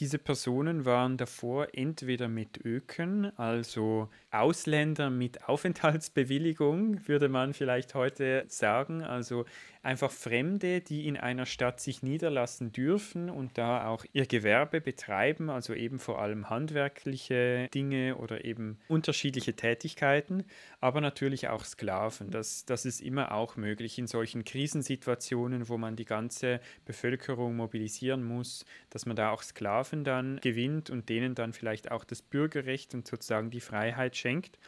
[0.00, 8.44] Diese Personen waren davor entweder mit Öken, also Ausländer mit Aufenthaltsbewilligung, würde man vielleicht heute
[8.46, 9.44] sagen, also
[9.82, 15.50] einfach Fremde, die in einer Stadt sich niederlassen dürfen und da auch ihr Gewerbe betreiben,
[15.50, 20.44] also eben vor allem handwerkliche Dinge oder eben unterschiedliche Tätigkeiten,
[20.80, 22.30] aber natürlich auch Sklaven.
[22.30, 28.24] Das, das ist immer auch möglich in solchen Krisensituationen, wo man die ganze Bevölkerung mobilisieren
[28.24, 32.94] muss, dass man da auch Sklaven dann gewinnt und denen dann vielleicht auch das Bürgerrecht
[32.94, 34.58] und sozusagen die Freiheit schenkt.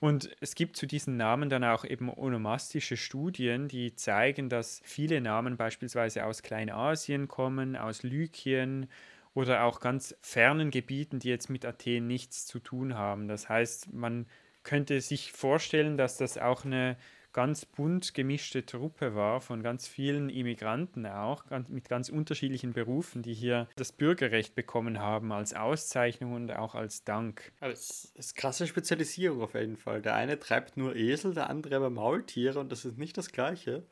[0.00, 5.20] Und es gibt zu diesen Namen dann auch eben onomastische Studien, die zeigen, dass viele
[5.20, 8.88] Namen beispielsweise aus Kleinasien kommen, aus Lykien
[9.34, 13.28] oder auch ganz fernen Gebieten, die jetzt mit Athen nichts zu tun haben.
[13.28, 14.26] Das heißt, man
[14.62, 16.96] könnte sich vorstellen, dass das auch eine
[17.32, 23.22] ganz bunt gemischte Truppe war von ganz vielen Immigranten auch, ganz, mit ganz unterschiedlichen Berufen,
[23.22, 27.52] die hier das Bürgerrecht bekommen haben als Auszeichnung und auch als Dank.
[27.60, 30.02] Das ist krasse Spezialisierung auf jeden Fall.
[30.02, 33.84] Der eine treibt nur Esel, der andere aber Maultiere und das ist nicht das gleiche.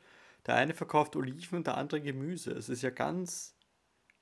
[0.45, 2.51] Der eine verkauft Oliven und der andere Gemüse.
[2.51, 3.55] Es ist ja ganz,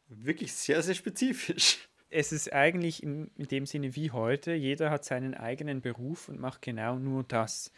[0.07, 5.05] wirklich sehr, sehr spezifisch es ist eigentlich in, in, dem Sinne wie heute, jeder hat
[5.05, 7.71] seinen eigenen Beruf und macht genau nur das.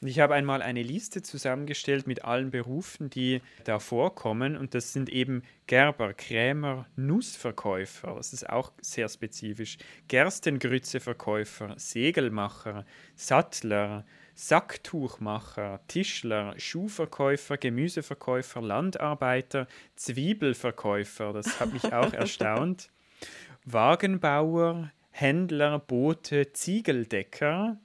[0.00, 4.56] Und ich habe einmal eine Liste zusammengestellt mit allen Berufen, die da vorkommen.
[4.56, 12.84] Und das sind eben Gerber, Krämer, Nussverkäufer, das ist auch sehr spezifisch, Gerstengrützeverkäufer, Segelmacher,
[13.16, 14.04] Sattler,
[14.40, 22.88] Sacktuchmacher, Tischler, Schuhverkäufer, Gemüseverkäufer, Landarbeiter, Zwiebelverkäufer, das hat mich auch erstaunt,
[23.64, 27.78] Wagenbauer, Händler, Boote, Ziegeldecker,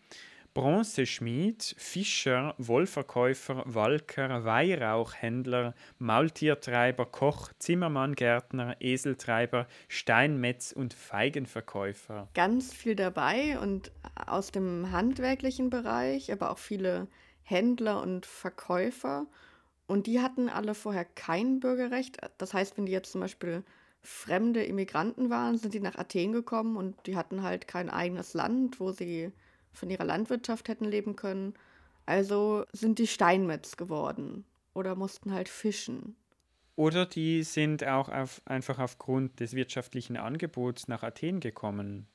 [0.53, 12.29] Bronzeschmied, Fischer, Wollverkäufer, Walker, Weihrauchhändler, Maultiertreiber, Koch, Zimmermann, Gärtner, Eseltreiber, Steinmetz und Feigenverkäufer.
[12.35, 13.91] Ganz viel dabei und
[14.27, 17.07] aus dem handwerklichen Bereich, aber auch viele
[17.41, 19.25] Händler und Verkäufer.
[19.87, 22.17] Und die hatten alle vorher kein Bürgerrecht.
[22.37, 23.63] Das heißt, wenn die jetzt zum Beispiel
[24.01, 28.79] fremde Immigranten waren, sind die nach Athen gekommen und die hatten halt kein eigenes Land,
[28.79, 29.31] wo sie
[29.73, 31.53] von ihrer Landwirtschaft hätten leben können.
[32.05, 36.15] Also sind die Steinmetz geworden oder mussten halt fischen.
[36.75, 42.07] Oder die sind auch auf, einfach aufgrund des wirtschaftlichen Angebots nach Athen gekommen.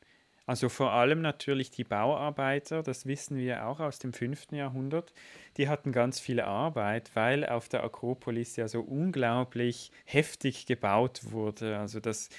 [0.46, 4.52] Also vor allem natürlich die Bauarbeiter, das wissen wir auch aus dem 5.
[4.52, 5.12] Jahrhundert,
[5.58, 11.78] die hatten ganz viel Arbeit, weil auf der Akropolis ja so unglaublich heftig gebaut wurde.
[11.78, 12.30] Also das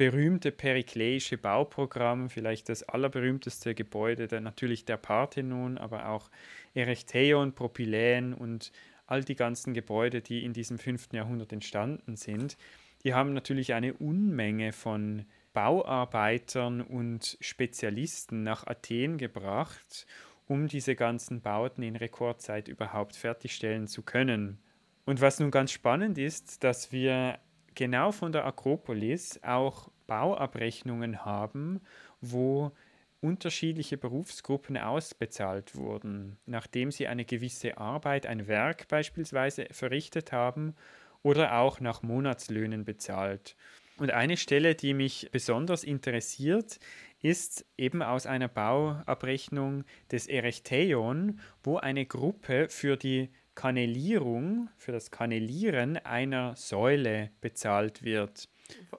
[0.00, 6.30] berühmte perikleische Bauprogramm, vielleicht das allerberühmteste Gebäude, der, natürlich der Parthenon, aber auch
[6.72, 8.72] Erechtheion, Propyläen und
[9.06, 11.12] all die ganzen Gebäude, die in diesem 5.
[11.12, 12.56] Jahrhundert entstanden sind,
[13.04, 20.06] die haben natürlich eine Unmenge von Bauarbeitern und Spezialisten nach Athen gebracht,
[20.46, 24.62] um diese ganzen Bauten in Rekordzeit überhaupt fertigstellen zu können.
[25.04, 27.38] Und was nun ganz spannend ist, dass wir
[27.74, 31.80] genau von der Akropolis auch Bauabrechnungen haben,
[32.20, 32.72] wo
[33.20, 40.74] unterschiedliche Berufsgruppen ausbezahlt wurden, nachdem sie eine gewisse Arbeit, ein Werk beispielsweise verrichtet haben
[41.22, 43.54] oder auch nach Monatslöhnen bezahlt.
[43.98, 46.80] Und eine Stelle, die mich besonders interessiert,
[47.22, 55.12] ist eben aus einer Bauabrechnung des Erechtheion, wo eine Gruppe für die Kanellierung, für das
[55.12, 58.48] Kanellieren einer Säule bezahlt wird.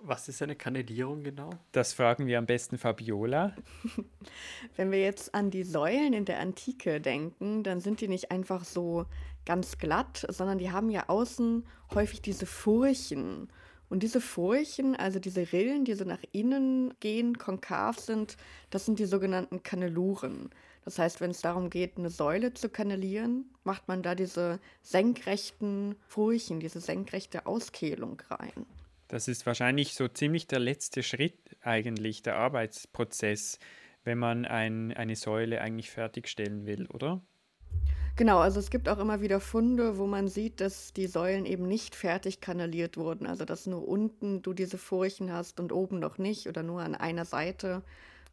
[0.02, 1.52] Was ist eine Kanellierung genau?
[1.72, 3.56] Das fragen wir am besten Fabiola.
[4.76, 8.64] Wenn wir jetzt an die Säulen in der Antike denken, dann sind die nicht einfach
[8.64, 9.06] so
[9.46, 13.50] ganz glatt, sondern die haben ja außen häufig diese Furchen.
[13.90, 18.38] Und diese Furchen, also diese Rillen, die so nach innen gehen, konkav sind,
[18.70, 20.50] das sind die sogenannten Kanneluren.
[20.86, 25.96] Das heißt, wenn es darum geht, eine Säule zu kanallieren, macht man da diese senkrechten
[26.08, 28.66] Furchen, diese senkrechte Auskehlung rein.
[29.12, 33.60] Das ist wahrscheinlich so ziemlich der letzte Schritt eigentlich, der Arbeitsprozess,
[34.06, 37.22] wenn man ein, eine Säule eigentlich fertigstellen will, oder?
[38.16, 41.68] Genau, also es gibt auch immer wieder Funde, wo man sieht, dass die Säulen eben
[41.68, 43.28] nicht fertig kanaliert wurden.
[43.28, 46.96] Also dass nur unten du diese Furchen hast und oben noch nicht oder nur an
[46.96, 47.84] einer Seite.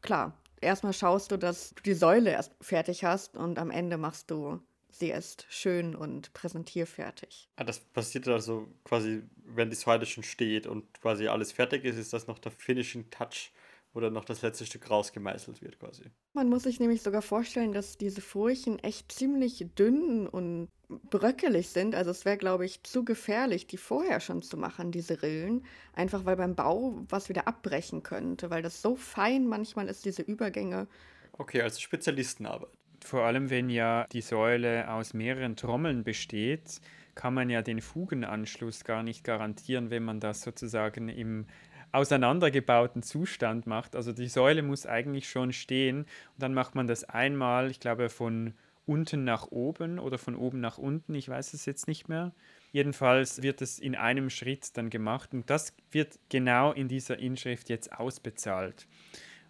[0.00, 4.30] Klar, erstmal schaust du, dass du die Säule erst fertig hast und am Ende machst
[4.30, 4.60] du
[4.98, 7.48] sie erst schön und präsentierfertig.
[7.56, 11.96] Ah, das passiert also quasi, wenn die Säule schon steht und quasi alles fertig ist,
[11.96, 13.52] ist das noch der Finishing Touch
[14.00, 16.04] dann noch das letzte Stück rausgemeißelt wird quasi.
[16.32, 21.94] Man muss sich nämlich sogar vorstellen, dass diese Furchen echt ziemlich dünn und bröckelig sind.
[21.94, 25.64] Also es wäre, glaube ich, zu gefährlich, die vorher schon zu machen, diese Rillen.
[25.92, 30.22] Einfach weil beim Bau was wieder abbrechen könnte, weil das so fein manchmal ist, diese
[30.22, 30.86] Übergänge.
[31.32, 32.70] Okay, also Spezialistenarbeit.
[33.04, 36.80] Vor allem, wenn ja die Säule aus mehreren Trommeln besteht,
[37.14, 41.46] kann man ja den Fugenanschluss gar nicht garantieren, wenn man das sozusagen im
[41.92, 43.96] auseinandergebauten Zustand macht.
[43.96, 48.08] Also die Säule muss eigentlich schon stehen und dann macht man das einmal, ich glaube,
[48.08, 48.54] von
[48.86, 52.32] unten nach oben oder von oben nach unten, ich weiß es jetzt nicht mehr.
[52.72, 57.68] Jedenfalls wird es in einem Schritt dann gemacht und das wird genau in dieser Inschrift
[57.68, 58.86] jetzt ausbezahlt.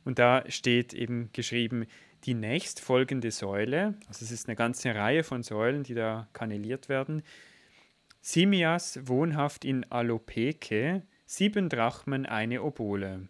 [0.05, 1.86] Und da steht eben geschrieben,
[2.25, 7.23] die nächstfolgende Säule, also es ist eine ganze Reihe von Säulen, die da kanaliert werden.
[8.21, 13.29] Simias wohnhaft in Alopeke, sieben Drachmen eine Obole.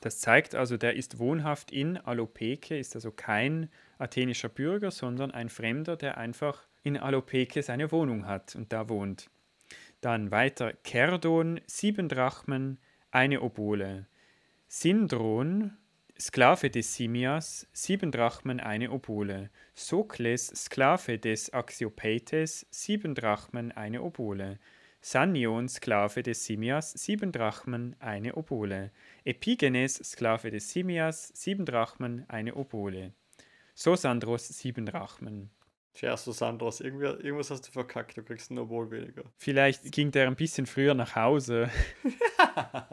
[0.00, 5.48] Das zeigt also, der ist wohnhaft in Alopeke, ist also kein athenischer Bürger, sondern ein
[5.48, 9.28] Fremder, der einfach in Alopeke seine Wohnung hat und da wohnt.
[10.00, 12.78] Dann weiter Kerdon, sieben Drachmen,
[13.10, 14.06] eine Obole.
[14.68, 15.76] Sindron,
[16.20, 19.50] Sklave des Simias, sieben Drachmen, eine Obole.
[19.74, 24.58] Sokles, Sklave des Axiopetes, sieben Drachmen, eine Obole.
[25.00, 28.90] Sannion, Sklave des Simias, sieben Drachmen, eine Obole.
[29.24, 33.12] Epigenes, Sklave des Simias, sieben Drachmen, eine Obole.
[33.76, 35.50] Sosandros, sieben Drachmen.
[35.94, 39.22] Tja, Sosandros, irgendwas hast du verkackt, du kriegst ein Obol weniger.
[39.36, 41.70] Vielleicht ging der ein bisschen früher nach Hause.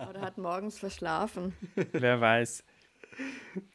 [0.09, 1.55] Oder hat morgens verschlafen.
[1.91, 2.63] Wer weiß.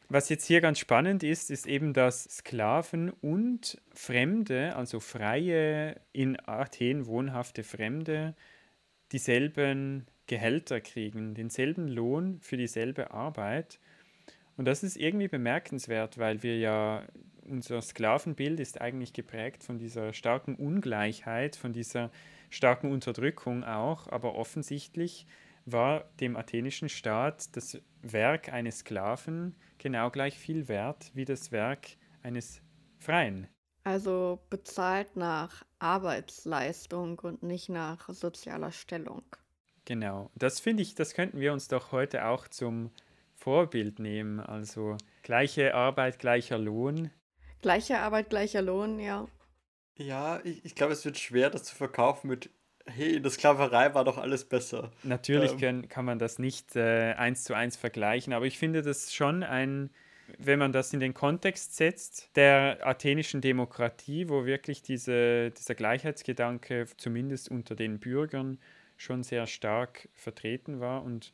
[0.09, 6.39] Was jetzt hier ganz spannend ist, ist eben, dass Sklaven und Fremde, also freie, in
[6.47, 8.35] Athen wohnhafte Fremde,
[9.13, 13.81] dieselben Gehälter kriegen, denselben Lohn für dieselbe Arbeit.
[14.57, 17.05] Und das ist irgendwie bemerkenswert, weil wir ja,
[17.49, 22.11] unser Sklavenbild ist eigentlich geprägt von dieser starken Ungleichheit, von dieser
[22.51, 25.27] starken Unterdrückung auch, aber offensichtlich
[25.65, 31.89] war dem athenischen Staat das Werk eines Sklaven genau gleich viel wert wie das Werk
[32.23, 32.63] eines
[32.99, 33.49] Freien.
[33.85, 39.25] Also bezahlt nach Arbeitsleistung und nicht nach sozialer Stellung.
[39.87, 40.31] Genau.
[40.35, 42.91] Das finde ich, das könnten wir uns doch heute auch zum
[43.35, 44.39] Vorbild nehmen.
[44.39, 47.11] Also gleiche Arbeit, gleicher Lohn.
[47.63, 49.27] Gleiche Arbeit, gleicher Lohn, ja.
[49.97, 52.51] Ja, ich, ich glaube, es wird schwer, das zu verkaufen mit
[52.87, 54.91] hey, in der Sklaverei war doch alles besser.
[55.03, 55.59] Natürlich ähm.
[55.59, 59.43] kann, kann man das nicht äh, eins zu eins vergleichen, aber ich finde das schon
[59.43, 59.91] ein,
[60.39, 66.87] wenn man das in den Kontext setzt, der athenischen Demokratie, wo wirklich diese, dieser Gleichheitsgedanke
[66.97, 68.59] zumindest unter den Bürgern
[68.97, 71.33] schon sehr stark vertreten war und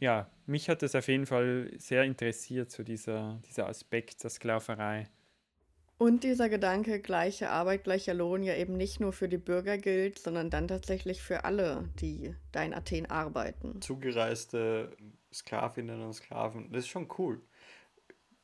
[0.00, 5.06] ja, mich hat das auf jeden Fall sehr interessiert, so dieser, dieser Aspekt der Sklaverei.
[5.96, 10.18] Und dieser Gedanke, gleiche Arbeit, gleicher Lohn ja eben nicht nur für die Bürger gilt,
[10.18, 13.80] sondern dann tatsächlich für alle, die da in Athen arbeiten.
[13.80, 14.96] Zugereiste
[15.32, 17.40] Sklavinnen und Sklaven, das ist schon cool.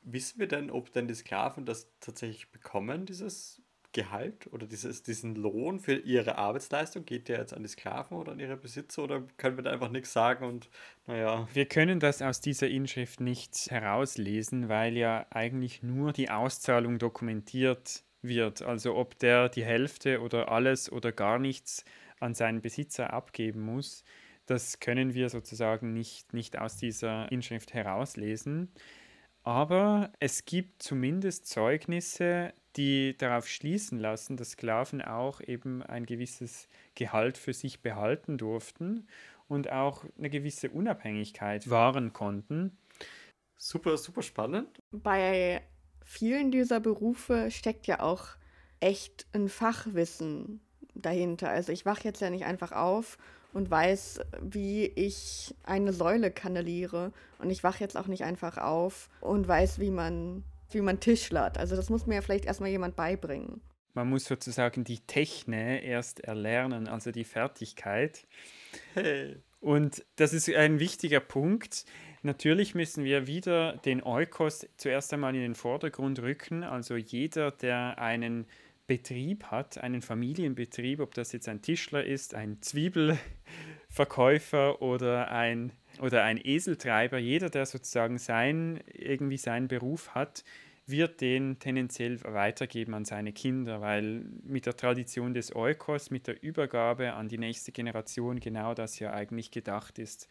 [0.02, 3.60] Wissen wir denn, ob denn die Sklaven das tatsächlich bekommen, dieses
[3.92, 7.04] Gehalt oder dieses, diesen Lohn für ihre Arbeitsleistung?
[7.04, 9.90] Geht der jetzt an die Sklaven oder an ihre Besitzer oder können wir da einfach
[9.90, 10.70] nichts sagen und
[11.06, 11.48] naja.
[11.52, 18.04] Wir können das aus dieser Inschrift nicht herauslesen, weil ja eigentlich nur die Auszahlung dokumentiert
[18.22, 18.62] wird.
[18.62, 21.84] Also ob der die Hälfte oder alles oder gar nichts
[22.20, 24.04] an seinen Besitzer abgeben muss,
[24.46, 28.72] das können wir sozusagen nicht, nicht aus dieser Inschrift herauslesen.
[29.42, 36.68] Aber es gibt zumindest Zeugnisse, die darauf schließen lassen, dass Sklaven auch eben ein gewisses
[36.94, 39.08] Gehalt für sich behalten durften
[39.48, 42.78] und auch eine gewisse Unabhängigkeit wahren konnten.
[43.56, 44.80] Super, super spannend.
[44.92, 45.62] Bei
[46.04, 48.28] vielen dieser Berufe steckt ja auch
[48.78, 50.60] echt ein Fachwissen
[50.94, 51.50] dahinter.
[51.50, 53.18] Also ich wache jetzt ja nicht einfach auf
[53.52, 57.12] und weiß, wie ich eine Säule kanaliere.
[57.38, 60.44] Und ich wache jetzt auch nicht einfach auf und weiß, wie man
[60.74, 61.58] wie man tischlert.
[61.58, 63.60] Also das muss mir ja vielleicht erstmal jemand beibringen.
[63.94, 68.26] Man muss sozusagen die Technik erst erlernen, also die Fertigkeit.
[68.94, 69.36] Hey.
[69.60, 71.84] Und das ist ein wichtiger Punkt.
[72.22, 76.64] Natürlich müssen wir wieder den Eukos zuerst einmal in den Vordergrund rücken.
[76.64, 78.46] Also jeder, der einen
[78.86, 86.24] Betrieb hat, einen Familienbetrieb, ob das jetzt ein Tischler ist, ein Zwiebelverkäufer oder ein oder
[86.24, 90.44] ein Eseltreiber, jeder, der sozusagen sein, irgendwie seinen Beruf hat,
[90.86, 96.42] wird den tendenziell weitergeben an seine Kinder, weil mit der Tradition des Eukos, mit der
[96.42, 100.28] Übergabe an die nächste Generation genau das ja eigentlich gedacht ist.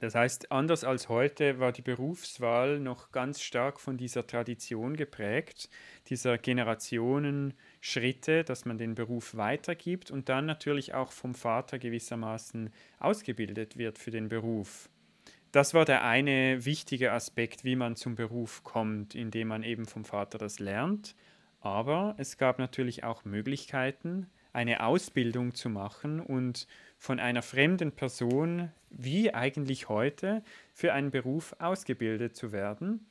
[0.00, 5.70] Das heißt, anders als heute war die Berufswahl noch ganz stark von dieser Tradition geprägt,
[6.08, 13.78] dieser Generationenschritte, dass man den Beruf weitergibt und dann natürlich auch vom Vater gewissermaßen ausgebildet
[13.78, 14.88] wird für den Beruf.
[15.52, 20.04] Das war der eine wichtige Aspekt, wie man zum Beruf kommt, indem man eben vom
[20.04, 21.14] Vater das lernt.
[21.60, 28.70] Aber es gab natürlich auch Möglichkeiten, eine Ausbildung zu machen und von einer fremden Person,
[28.88, 30.42] wie eigentlich heute,
[30.72, 33.06] für einen Beruf ausgebildet zu werden.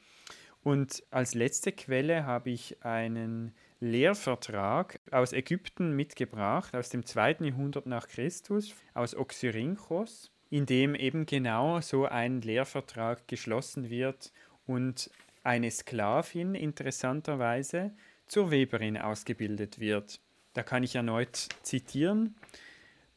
[0.64, 7.86] Und als letzte Quelle habe ich einen Lehrvertrag aus Ägypten mitgebracht, aus dem zweiten Jahrhundert
[7.86, 14.32] nach Christus, aus Oxyrhynchos, in dem eben genau so ein Lehrvertrag geschlossen wird
[14.66, 15.12] und
[15.44, 17.92] eine Sklavin interessanterweise
[18.28, 20.22] zur Weberin ausgebildet wird.
[20.54, 22.36] Da kann ich erneut zitieren.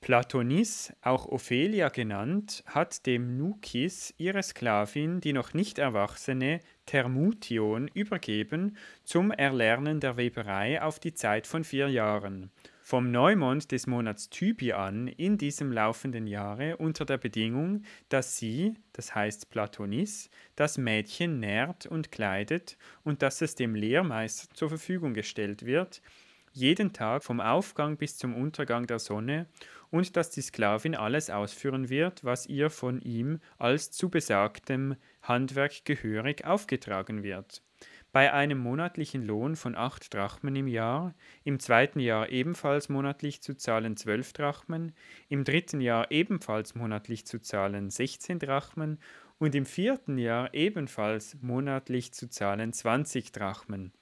[0.01, 8.76] Platonis, auch Ophelia genannt, hat dem Nukis ihre Sklavin, die noch nicht erwachsene Thermution, übergeben
[9.05, 12.53] zum Erlernen der Weberei auf die Zeit von vier Jahren.
[12.82, 18.74] Vom Neumond des Monats Tybi an in diesem laufenden Jahre unter der Bedingung, dass sie,
[18.93, 25.14] das heißt Platonis, das Mädchen nährt und kleidet und dass es dem Lehrmeister zur Verfügung
[25.14, 26.01] gestellt wird,
[26.57, 29.47] jeden Tag vom Aufgang bis zum Untergang der Sonne
[29.91, 35.85] und dass die Sklavin alles ausführen wird, was ihr von ihm als zu besagtem Handwerk
[35.85, 37.63] gehörig aufgetragen wird.
[38.11, 43.55] Bei einem monatlichen Lohn von acht Drachmen im Jahr, im zweiten Jahr ebenfalls monatlich zu
[43.55, 44.95] zahlen zwölf Drachmen,
[45.29, 48.99] im dritten Jahr ebenfalls monatlich zu zahlen sechzehn Drachmen
[49.39, 53.93] und im vierten Jahr ebenfalls monatlich zu zahlen zwanzig Drachmen.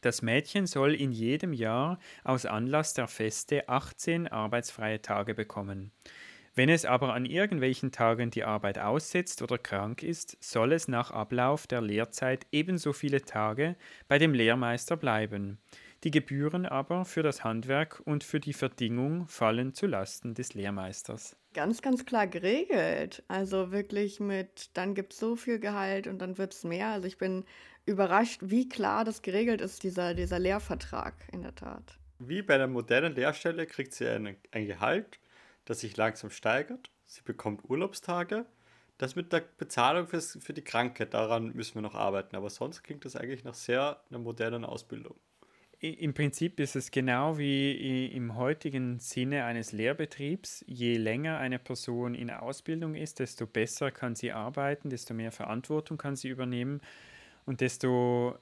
[0.00, 5.92] Das Mädchen soll in jedem Jahr aus Anlass der Feste 18 arbeitsfreie Tage bekommen.
[6.54, 11.10] Wenn es aber an irgendwelchen Tagen die Arbeit aussetzt oder krank ist, soll es nach
[11.10, 13.76] Ablauf der Lehrzeit ebenso viele Tage
[14.08, 15.58] bei dem Lehrmeister bleiben.
[16.02, 21.36] Die Gebühren aber für das Handwerk und für die Verdingung fallen zu Lasten des Lehrmeisters.
[21.52, 23.24] Ganz, ganz klar geregelt.
[23.28, 26.88] Also wirklich mit, dann gibt es so viel Gehalt und dann wird es mehr.
[26.88, 27.44] Also ich bin
[27.86, 31.98] überrascht, wie klar das geregelt ist, dieser, dieser Lehrvertrag in der Tat.
[32.18, 35.18] Wie bei einer modernen Lehrstelle kriegt sie ein, ein Gehalt,
[35.64, 36.90] das sich langsam steigert.
[37.06, 38.46] Sie bekommt Urlaubstage.
[38.98, 42.36] Das mit der Bezahlung fürs, für die Krankheit, daran müssen wir noch arbeiten.
[42.36, 45.16] Aber sonst klingt das eigentlich nach sehr einer modernen Ausbildung.
[45.82, 50.62] Im Prinzip ist es genau wie im heutigen Sinne eines Lehrbetriebs.
[50.66, 55.96] Je länger eine Person in Ausbildung ist, desto besser kann sie arbeiten, desto mehr Verantwortung
[55.96, 56.82] kann sie übernehmen
[57.46, 58.36] und desto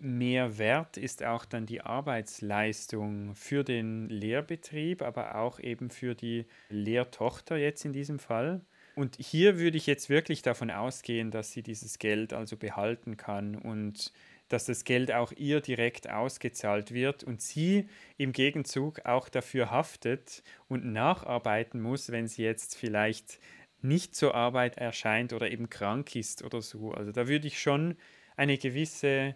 [0.00, 6.46] mehr wert ist auch dann die Arbeitsleistung für den Lehrbetrieb, aber auch eben für die
[6.68, 8.60] Lehrtochter jetzt in diesem Fall.
[8.96, 13.54] Und hier würde ich jetzt wirklich davon ausgehen, dass sie dieses Geld also behalten kann
[13.54, 14.12] und
[14.52, 17.88] dass das Geld auch ihr direkt ausgezahlt wird und sie
[18.18, 23.38] im Gegenzug auch dafür haftet und nacharbeiten muss, wenn sie jetzt vielleicht
[23.80, 26.92] nicht zur Arbeit erscheint oder eben krank ist oder so.
[26.92, 27.96] Also da würde ich schon
[28.36, 29.34] eine gewisse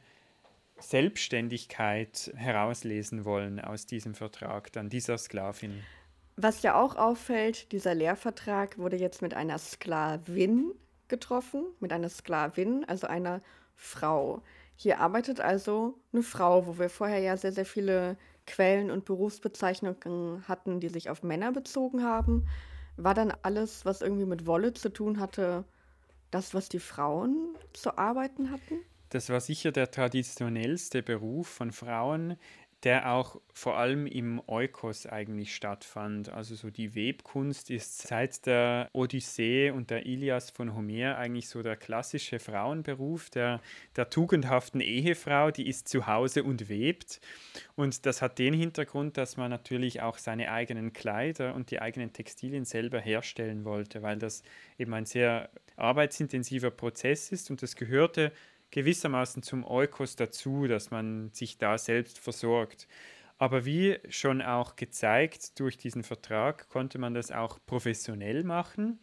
[0.78, 5.82] Selbstständigkeit herauslesen wollen aus diesem Vertrag, dann dieser Sklavin.
[6.36, 10.72] Was ja auch auffällt, dieser Lehrvertrag wurde jetzt mit einer Sklavin
[11.08, 13.40] getroffen, mit einer Sklavin, also einer
[13.74, 14.42] Frau.
[14.76, 18.16] Hier arbeitet also eine Frau, wo wir vorher ja sehr, sehr viele
[18.46, 22.46] Quellen und Berufsbezeichnungen hatten, die sich auf Männer bezogen haben.
[22.96, 25.64] War dann alles, was irgendwie mit Wolle zu tun hatte,
[26.30, 28.80] das, was die Frauen zu arbeiten hatten?
[29.10, 32.36] Das war sicher der traditionellste Beruf von Frauen
[32.86, 36.28] der auch vor allem im Eukos eigentlich stattfand.
[36.28, 41.64] Also so die Webkunst ist seit der Odyssee und der Ilias von Homer eigentlich so
[41.64, 43.60] der klassische Frauenberuf der,
[43.96, 47.20] der tugendhaften Ehefrau, die ist zu Hause und webt.
[47.74, 52.12] Und das hat den Hintergrund, dass man natürlich auch seine eigenen Kleider und die eigenen
[52.12, 54.44] Textilien selber herstellen wollte, weil das
[54.78, 58.30] eben ein sehr arbeitsintensiver Prozess ist und das gehörte
[58.70, 62.88] gewissermaßen zum Eukos dazu, dass man sich da selbst versorgt.
[63.38, 68.98] Aber wie schon auch gezeigt durch diesen Vertrag, konnte man das auch professionell machen.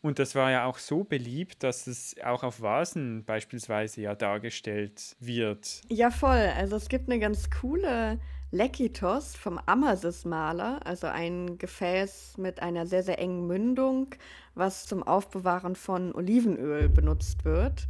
[0.00, 5.14] Und das war ja auch so beliebt, dass es auch auf Vasen beispielsweise ja dargestellt
[5.20, 5.82] wird.
[5.88, 6.50] Ja, voll.
[6.56, 8.18] Also es gibt eine ganz coole
[8.50, 14.08] Lekitos vom Amasis-Maler, also ein Gefäß mit einer sehr, sehr engen Mündung,
[14.56, 17.86] was zum Aufbewahren von Olivenöl benutzt wird.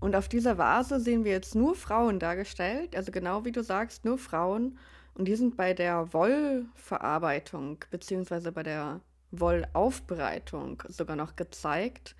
[0.00, 4.04] Und auf dieser Vase sehen wir jetzt nur Frauen dargestellt, also genau wie du sagst,
[4.04, 4.78] nur Frauen.
[5.14, 8.50] Und die sind bei der Wollverarbeitung bzw.
[8.50, 12.14] bei der Wollaufbereitung sogar noch gezeigt.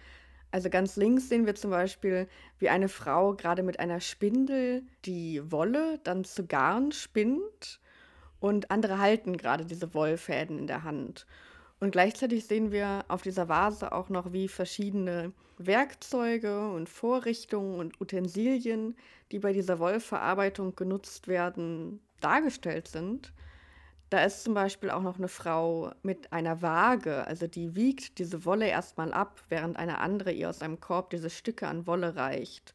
[0.50, 5.42] Also ganz links sehen wir zum Beispiel, wie eine Frau gerade mit einer Spindel die
[5.52, 7.80] Wolle dann zu Garn spinnt
[8.40, 11.26] und andere halten gerade diese Wollfäden in der Hand.
[11.78, 18.00] Und gleichzeitig sehen wir auf dieser Vase auch noch, wie verschiedene Werkzeuge und Vorrichtungen und
[18.00, 18.96] Utensilien,
[19.30, 23.32] die bei dieser Wollverarbeitung genutzt werden, dargestellt sind.
[24.08, 28.44] Da ist zum Beispiel auch noch eine Frau mit einer Waage, also die wiegt diese
[28.44, 32.74] Wolle erstmal ab, während eine andere ihr aus einem Korb diese Stücke an Wolle reicht.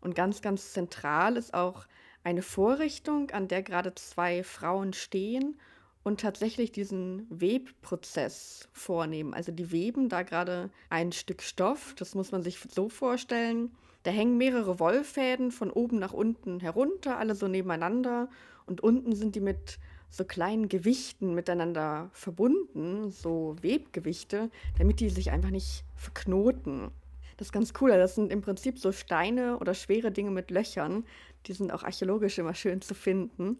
[0.00, 1.86] Und ganz, ganz zentral ist auch
[2.24, 5.58] eine Vorrichtung, an der gerade zwei Frauen stehen
[6.04, 9.34] und tatsächlich diesen Webprozess vornehmen.
[9.34, 13.70] Also die weben da gerade ein Stück Stoff, das muss man sich so vorstellen.
[14.02, 18.28] Da hängen mehrere Wollfäden von oben nach unten herunter, alle so nebeneinander
[18.66, 19.78] und unten sind die mit
[20.10, 26.90] so kleinen Gewichten miteinander verbunden, so Webgewichte, damit die sich einfach nicht verknoten.
[27.36, 27.90] Das ist ganz cool.
[27.90, 31.04] Das sind im Prinzip so Steine oder schwere Dinge mit Löchern.
[31.46, 33.58] Die sind auch archäologisch immer schön zu finden.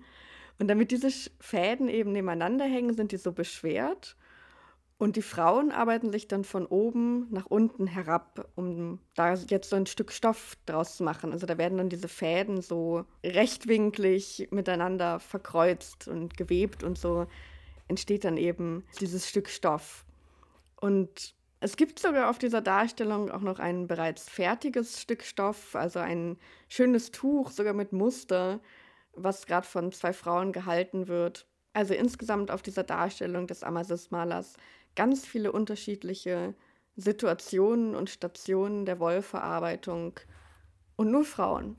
[0.63, 1.11] Und damit diese
[1.41, 4.17] Fäden eben nebeneinander hängen, sind die so beschwert.
[4.97, 9.75] Und die Frauen arbeiten sich dann von oben nach unten herab, um da jetzt so
[9.75, 11.33] ein Stück Stoff draus zu machen.
[11.33, 17.27] Also da werden dann diese Fäden so rechtwinklig miteinander verkreuzt und gewebt und so
[17.89, 20.05] entsteht dann eben dieses Stück Stoff.
[20.77, 25.99] Und es gibt sogar auf dieser Darstellung auch noch ein bereits fertiges Stück Stoff, also
[25.99, 26.37] ein
[26.69, 28.61] schönes Tuch, sogar mit Muster,
[29.15, 31.47] was gerade von zwei Frauen gehalten wird.
[31.73, 34.57] Also insgesamt auf dieser Darstellung des Amasis-Malers
[34.95, 36.55] ganz viele unterschiedliche
[36.97, 40.21] Situationen und Stationen der Wollverarbeitung
[40.97, 41.77] und nur Frauen.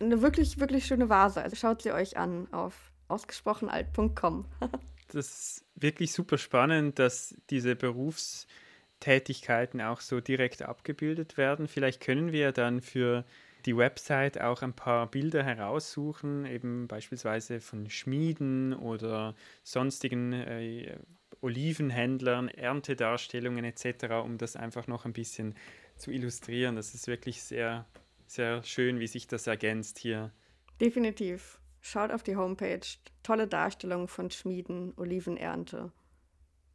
[0.00, 1.42] Eine wirklich, wirklich schöne Vase.
[1.42, 4.46] Also schaut sie euch an auf ausgesprochenalt.com.
[5.08, 11.68] das ist wirklich super spannend, dass diese Berufstätigkeiten auch so direkt abgebildet werden.
[11.68, 13.24] Vielleicht können wir dann für
[13.66, 20.98] die Website auch ein paar Bilder heraussuchen, eben beispielsweise von Schmieden oder sonstigen äh,
[21.40, 25.54] Olivenhändlern, Erntedarstellungen etc., um das einfach noch ein bisschen
[25.96, 26.76] zu illustrieren.
[26.76, 27.86] Das ist wirklich sehr,
[28.26, 30.32] sehr schön, wie sich das ergänzt hier.
[30.80, 31.60] Definitiv.
[31.80, 32.86] Schaut auf die Homepage.
[33.22, 35.92] Tolle Darstellung von Schmieden, Olivenernte.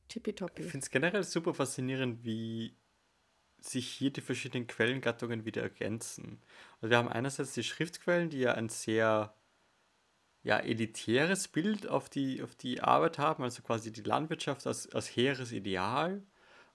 [0.10, 0.64] Tippitoppi.
[0.64, 2.76] Ich finde es generell super faszinierend, wie
[3.62, 6.42] sich hier die verschiedenen Quellengattungen wieder ergänzen.
[6.82, 9.34] Also wir haben einerseits die Schriftquellen, die ja ein sehr
[10.44, 15.08] ja, elitäres Bild auf die, auf die Arbeit haben, also quasi die Landwirtschaft als, als
[15.08, 16.24] hehres Ideal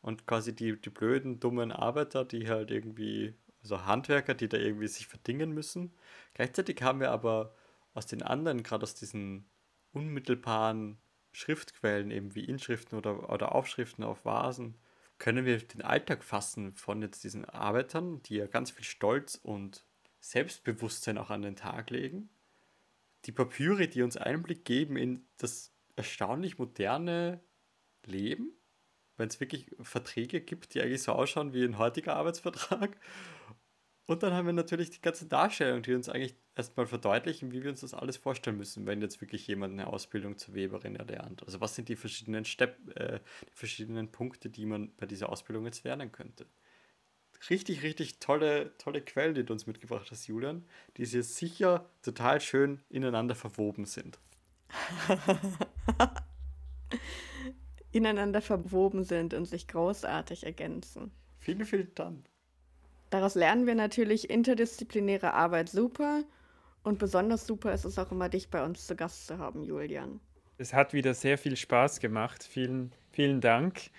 [0.02, 4.86] und quasi die, die blöden, dummen Arbeiter, die halt irgendwie, also Handwerker, die da irgendwie
[4.86, 5.92] sich verdingen müssen.
[6.34, 7.54] Gleichzeitig haben wir aber
[7.94, 9.46] aus den anderen, gerade aus diesen
[9.92, 10.98] unmittelbaren
[11.32, 14.76] Schriftquellen, eben wie Inschriften oder, oder Aufschriften auf Vasen,
[15.18, 19.84] können wir den Alltag fassen von jetzt diesen Arbeitern, die ja ganz viel Stolz und
[20.20, 22.28] Selbstbewusstsein auch an den Tag legen.
[23.24, 27.40] Die Papyre, die uns Einblick geben in das erstaunlich moderne
[28.04, 28.52] Leben,
[29.16, 32.96] wenn es wirklich Verträge gibt, die eigentlich so ausschauen wie ein heutiger Arbeitsvertrag.
[34.06, 37.70] Und dann haben wir natürlich die ganze Darstellung, die uns eigentlich erstmal verdeutlichen, wie wir
[37.70, 41.42] uns das alles vorstellen müssen, wenn jetzt wirklich jemand eine Ausbildung zur Weberin erlernt.
[41.44, 45.64] Also was sind die verschiedenen Step, äh, die verschiedenen Punkte, die man bei dieser Ausbildung
[45.66, 46.46] jetzt lernen könnte.
[47.50, 50.64] Richtig, richtig tolle, tolle Quellen, die du uns mitgebracht hast, Julian,
[50.96, 54.18] die hier sicher total schön ineinander verwoben sind.
[57.92, 61.10] ineinander verwoben sind und sich großartig ergänzen.
[61.38, 62.26] Vielen, vielen Dank.
[63.10, 66.24] Daraus lernen wir natürlich interdisziplinäre Arbeit super
[66.82, 70.20] und besonders super ist es auch immer, dich bei uns zu Gast zu haben, Julian.
[70.58, 72.42] Es hat wieder sehr viel Spaß gemacht.
[72.42, 73.90] Vielen, vielen Dank,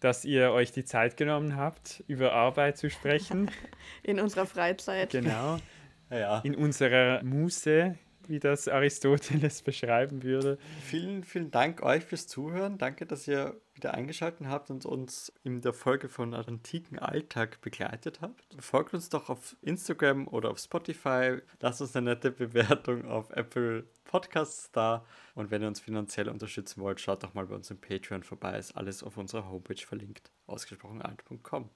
[0.00, 3.50] dass ihr euch die Zeit genommen habt, über Arbeit zu sprechen.
[4.02, 5.10] In unserer Freizeit.
[5.10, 5.58] Genau.
[6.10, 6.38] Ja.
[6.40, 7.96] In unserer Muße,
[8.28, 10.58] wie das Aristoteles beschreiben würde.
[10.82, 12.78] Vielen, vielen Dank euch fürs Zuhören.
[12.78, 18.20] Danke, dass ihr wieder eingeschaltet habt und uns in der Folge von antiken Alltag begleitet
[18.20, 18.56] habt.
[18.58, 21.38] Folgt uns doch auf Instagram oder auf Spotify.
[21.60, 25.04] Lasst uns eine nette Bewertung auf Apple Podcasts da.
[25.34, 28.58] Und wenn ihr uns finanziell unterstützen wollt, schaut doch mal bei uns im Patreon vorbei.
[28.58, 30.30] Ist alles auf unserer Homepage verlinkt.
[30.46, 31.68] Ausgesprochenalt.com.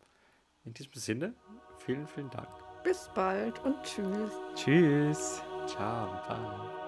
[0.64, 1.34] In diesem Sinne,
[1.78, 2.48] vielen, vielen Dank.
[2.82, 4.32] Bis bald und tschüss.
[4.54, 5.42] Tschüss.
[5.66, 6.80] Ciao, bye.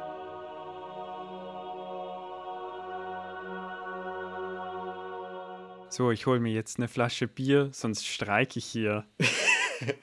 [5.89, 9.05] So, ich hole mir jetzt eine Flasche Bier, sonst streike ich hier.